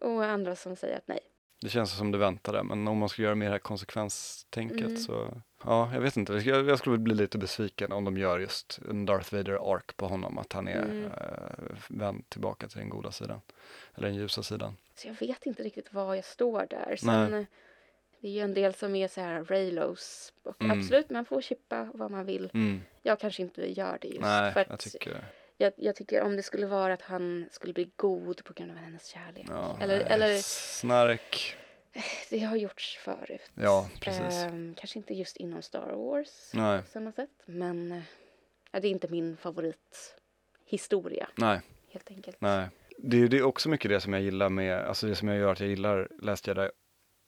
[0.00, 1.20] Och andra som säger att nej.
[1.60, 4.96] Det känns som det väntade, men om man ska göra mer det här konsekvenstänket Mm.
[4.96, 6.32] så, ja, jag vet inte.
[6.32, 10.38] Jag, jag skulle bli lite besviken om de gör just en Darth Vader-ark på honom,
[10.38, 11.04] att han är Mm.
[11.04, 13.40] eh, vänd tillbaka till den goda sidan,
[13.94, 14.76] eller den ljusa sidan.
[14.94, 16.96] Så jag vet inte riktigt var jag står där.
[16.96, 17.46] Sen, Nej.
[18.20, 20.32] det är ju en del som är så här Raylos.
[20.42, 20.78] Och Mm.
[20.80, 22.50] absolut, man får chippa vad man vill.
[22.54, 22.80] Mm.
[23.02, 24.20] Jag kanske inte gör det just.
[24.20, 25.24] Nej, för att jag tycker,
[25.56, 28.76] jag, jag tycker om det skulle vara att han skulle bli god på grund av
[28.76, 29.46] hennes kärlek.
[29.48, 31.56] ja, eller, nej, eller snark,
[32.30, 33.50] det har gjorts förut.
[33.54, 34.34] ja precis.
[34.34, 37.42] Ehm, kanske inte just inom Star Wars Nej, på samma sätt.
[37.46, 38.02] Men eh,
[38.80, 41.60] det är inte min favorithistoria nej.
[41.90, 42.36] helt enkelt.
[42.40, 42.68] Nej.
[42.98, 45.38] Det är det är också mycket det som jag gillar med, alltså det som jag
[45.38, 46.68] gör att jag gillar Last Jedi.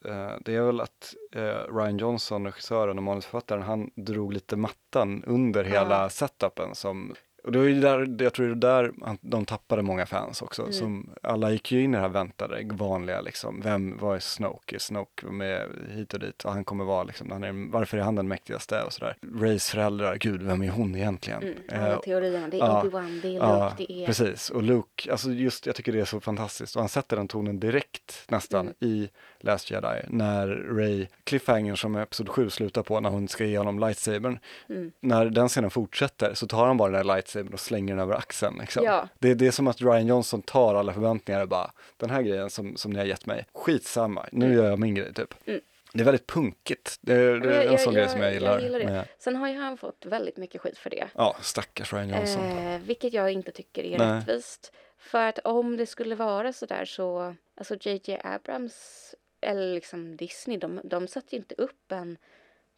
[0.05, 5.25] Eh, det är väl att eh, Ryan Johnson, regissören och manusförfattaren, han drog lite mattan
[5.25, 9.45] under hela setupen som och det var ju där, jag tror det är där de
[9.45, 10.63] tappade många fans också.
[10.63, 10.73] Mm.
[10.73, 13.61] Som, alla gick ju in i det här väntade, vanliga liksom.
[13.61, 14.75] Vem, vad är Snoke?
[14.77, 16.45] Är Snoke med hit och dit?
[16.45, 18.83] Och han kommer vara liksom, han är, varför är han den mäktigaste?
[18.83, 19.17] Och sådär.
[19.35, 21.43] Rays föräldrar, gud, vem är hon egentligen?
[21.43, 22.49] Mm, Eh, alla teorierna.
[22.49, 24.07] Det är ja, Obi-Wan, det är Luke, Ja, det är...
[24.07, 24.51] precis.
[24.51, 26.77] Och Luke, alltså just, jag tycker det är så fantastiskt.
[26.77, 28.75] Och han sätter den tonen direkt nästan Mm.
[28.81, 29.09] i
[29.41, 30.01] Last Jedi.
[30.09, 34.39] När Ray, cliffhanger som Episod 7 slutar på, när hon ska ge honom lightsabern.
[34.69, 34.93] Mm.
[35.01, 38.15] När den scenen fortsätter så tar han bara den där lightsabern och slänger den över
[38.15, 38.59] axeln.
[38.61, 38.85] Liksom.
[38.85, 39.09] Ja.
[39.19, 42.51] Det, det är som att Ryan Johnson tar alla förväntningar och bara, den här grejen
[42.51, 44.59] som, som ni har gett mig, skitsamma, nu Mm.
[44.59, 45.35] gör jag min grej typ.
[45.47, 45.61] Mm.
[45.93, 46.99] Det är väldigt punkigt.
[47.01, 48.61] Det, är- det men är jag- en sån jag- grej som jag jag gillar.
[48.61, 49.05] gillar det.
[49.19, 51.09] Sen har ju han fått väldigt mycket skit för det.
[51.15, 52.43] ja, stackars Ryan Johnson.
[52.59, 54.19] Eh, vilket jag inte tycker är Nej.
[54.19, 54.73] rättvist.
[54.99, 60.59] För att om det skulle vara så där så, alltså JJ Abrams eller liksom Disney,
[60.59, 62.17] de, de sätter ju inte upp en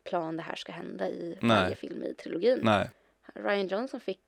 [0.05, 1.57] plan det här ska hända i Nej.
[1.63, 2.59] varje film i trilogin.
[2.63, 2.91] Nej,
[3.45, 4.21] Ryan Johnson fick,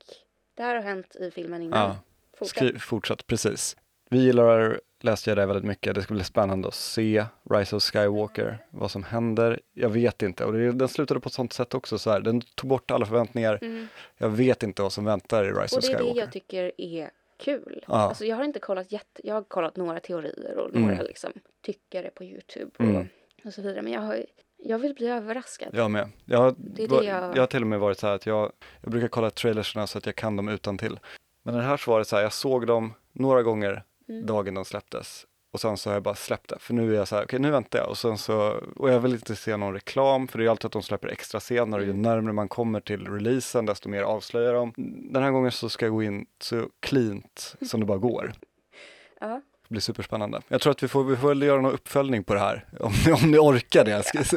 [0.55, 1.81] det här har hänt i filmen innan.
[1.89, 1.97] ja.
[2.39, 2.57] Fortsätt.
[2.57, 3.77] Skri- fortsatt, precis.
[4.11, 5.95] Vi gillar Last Jedi väldigt mycket.
[5.95, 9.61] Det ska bli spännande att se Rise of Skywalker, vad som händer.
[9.73, 10.45] Jag vet inte.
[10.45, 11.99] Och det, den slutade på ett sånt sätt också.
[11.99, 12.21] Så här.
[12.21, 13.59] Den tog bort alla förväntningar.
[13.63, 13.89] Mm.
[14.19, 16.21] Jag vet inte vad som väntar i Rise Och of det är det Skywalker.
[16.21, 17.85] jag tycker är kul.
[17.89, 17.95] Ja.
[17.95, 21.07] Alltså jag har inte kollat jätte, jag har kollat några teorier och några Mm.
[21.07, 21.33] liksom
[21.63, 23.09] tyckare på Youtube och, Mm.
[23.45, 23.83] och så vidare.
[23.83, 24.25] Men jag, har,
[24.59, 25.69] jag vill bli överraskad.
[25.73, 26.11] Jag med.
[26.25, 28.27] Jag, har- Det är det jag- jag har till och med varit så här att
[28.27, 28.53] jag,
[28.83, 30.99] jag brukar kolla trailersna så att jag kan dem utan till.
[31.43, 34.27] Men den här så var det så här, jag såg dem några gånger Mm.
[34.27, 35.25] dagen de släpptes.
[35.53, 36.57] Och sen så har jag bara släppt det.
[36.59, 37.89] För nu är jag så här, okej nu väntar jag.
[37.89, 40.29] Och sen så, och jag vill inte se någon reklam.
[40.29, 41.79] För det är alltid att de släpper extra scener.
[41.79, 42.03] Och ju Mm.
[42.03, 44.73] närmare man kommer till releasen desto mer avslöjar de.
[45.13, 48.33] Den här gången så ska jag gå in så cleant som det bara går.
[49.21, 49.41] Ja.
[49.69, 50.41] Det blir superspännande.
[50.49, 52.64] Jag tror att vi får, vi får väl göra någon uppföljning på det här.
[52.81, 53.93] Om, ni- om ni orkar det.
[53.97, 54.37] Alltså,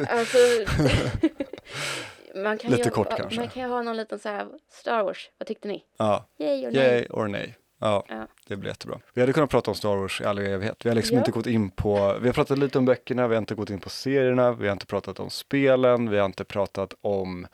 [2.34, 3.40] man kan Lite ju, kort kanske.
[3.40, 5.82] Man kan ju ha någon liten så här, Star Wars, vad tyckte ni?
[5.98, 6.26] Ja.
[6.38, 6.82] Yay or nej?
[6.82, 7.54] Yay or nej.
[7.80, 8.26] Ja, Ja.
[8.48, 8.98] det blir jättebra.
[9.14, 10.84] Vi hade kunnat prata om Star Wars i all evighet.
[10.84, 11.20] Vi har liksom Ja.
[11.20, 13.80] inte gått in på, vi har pratat lite om böckerna, vi har inte gått in
[13.80, 17.46] på serierna, vi har inte pratat om spelen, vi har inte pratat om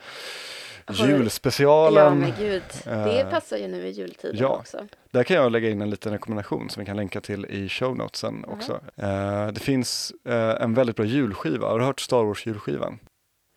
[0.91, 2.05] julspecialen.
[2.05, 4.49] Ja men gud, det Eh, passar ju nu i jultiden ja.
[4.49, 4.87] också.
[5.11, 7.97] Där kan jag lägga in en liten rekommendation som vi kan länka till i show
[7.97, 8.81] notesen också.
[8.97, 12.99] Eh, det finns eh, en väldigt bra julskiva, har du hört Star Wars julskivan?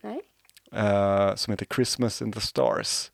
[0.02, 0.20] Nej.
[1.36, 3.10] som heter Christmas in the Stars.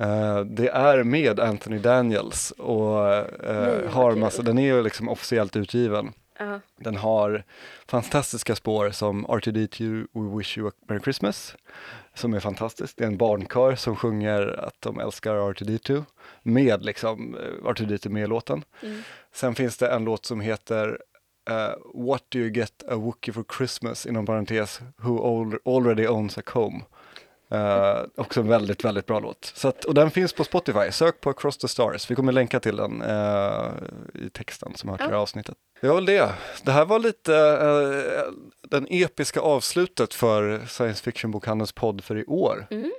[0.00, 5.08] Eh, det är med Anthony Daniels och eh, Nej, har massa, den är ju liksom
[5.08, 6.12] officiellt utgiven.
[6.38, 6.60] Ja.
[6.76, 7.44] Den har
[7.86, 11.56] fantastiska spår som R2D2 We Wish You a Merry Christmas
[12.18, 12.96] som är fantastiskt.
[12.96, 16.04] Det är en barnkör som sjunger att de älskar R2D2
[16.42, 18.64] med liksom eh, R2D2 med i låten.
[18.82, 18.98] Mm.
[19.32, 20.98] Sen finns det en låt som heter
[21.50, 26.38] eh, What do you get a Wookie for Christmas inom parentes Who al- already owns
[26.38, 26.82] a comb.
[27.50, 29.52] Eh, också en väldigt, väldigt bra låt.
[29.54, 32.10] Så att, och den finns på Spotify, sök på Across the Stars.
[32.10, 33.66] Vi kommer länka till den eh,
[34.14, 35.08] i texten som hör till Ja.
[35.08, 35.54] det här avsnittet.
[35.80, 36.32] Det var väl det.
[36.62, 38.22] Det här var lite eh,
[38.70, 42.66] den episka avslutet för Science Fiction-bokhandelns podd för i år.
[42.70, 42.92] Mm.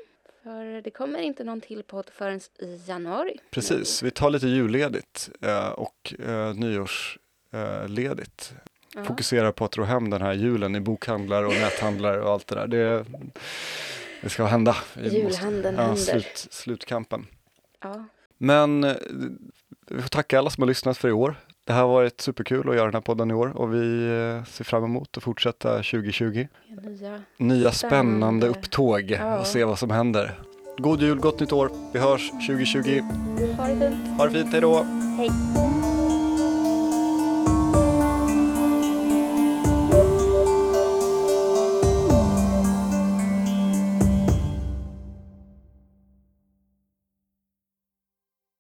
[0.43, 3.37] För det kommer inte någon till podd förrän i januari.
[3.51, 5.29] Precis, vi tar lite julledigt
[5.75, 6.13] och
[6.55, 8.53] nyårsledigt.
[9.05, 12.55] Fokuserar på att dra hem den här julen i bokhandlar och näthandlar och allt det
[12.55, 12.67] där.
[12.67, 13.05] Det,
[14.21, 14.75] det ska hända.
[14.93, 16.01] Vi måste- Julhandeln ja, händer.
[16.01, 17.25] slut, slutkampen.
[17.83, 18.05] Ja.
[18.37, 18.93] Men eh,
[19.89, 21.35] vi får tacka alla som har lyssnat för i år.
[21.63, 24.05] Det här har varit superkul att göra den här podden i år och vi
[24.37, 26.47] eh, ser fram emot att fortsätta 2020.
[26.83, 27.21] Nya.
[27.37, 28.47] Nya spännande Spännande.
[28.47, 29.39] upptåg Ja.
[29.39, 30.39] och se vad som händer.
[30.77, 31.71] God jul, gott nytt år.
[31.93, 33.01] Vi hörs 2020.
[33.57, 34.17] Ha det fint.
[34.17, 34.83] Ha det fint, hej då!
[35.17, 35.29] Hej.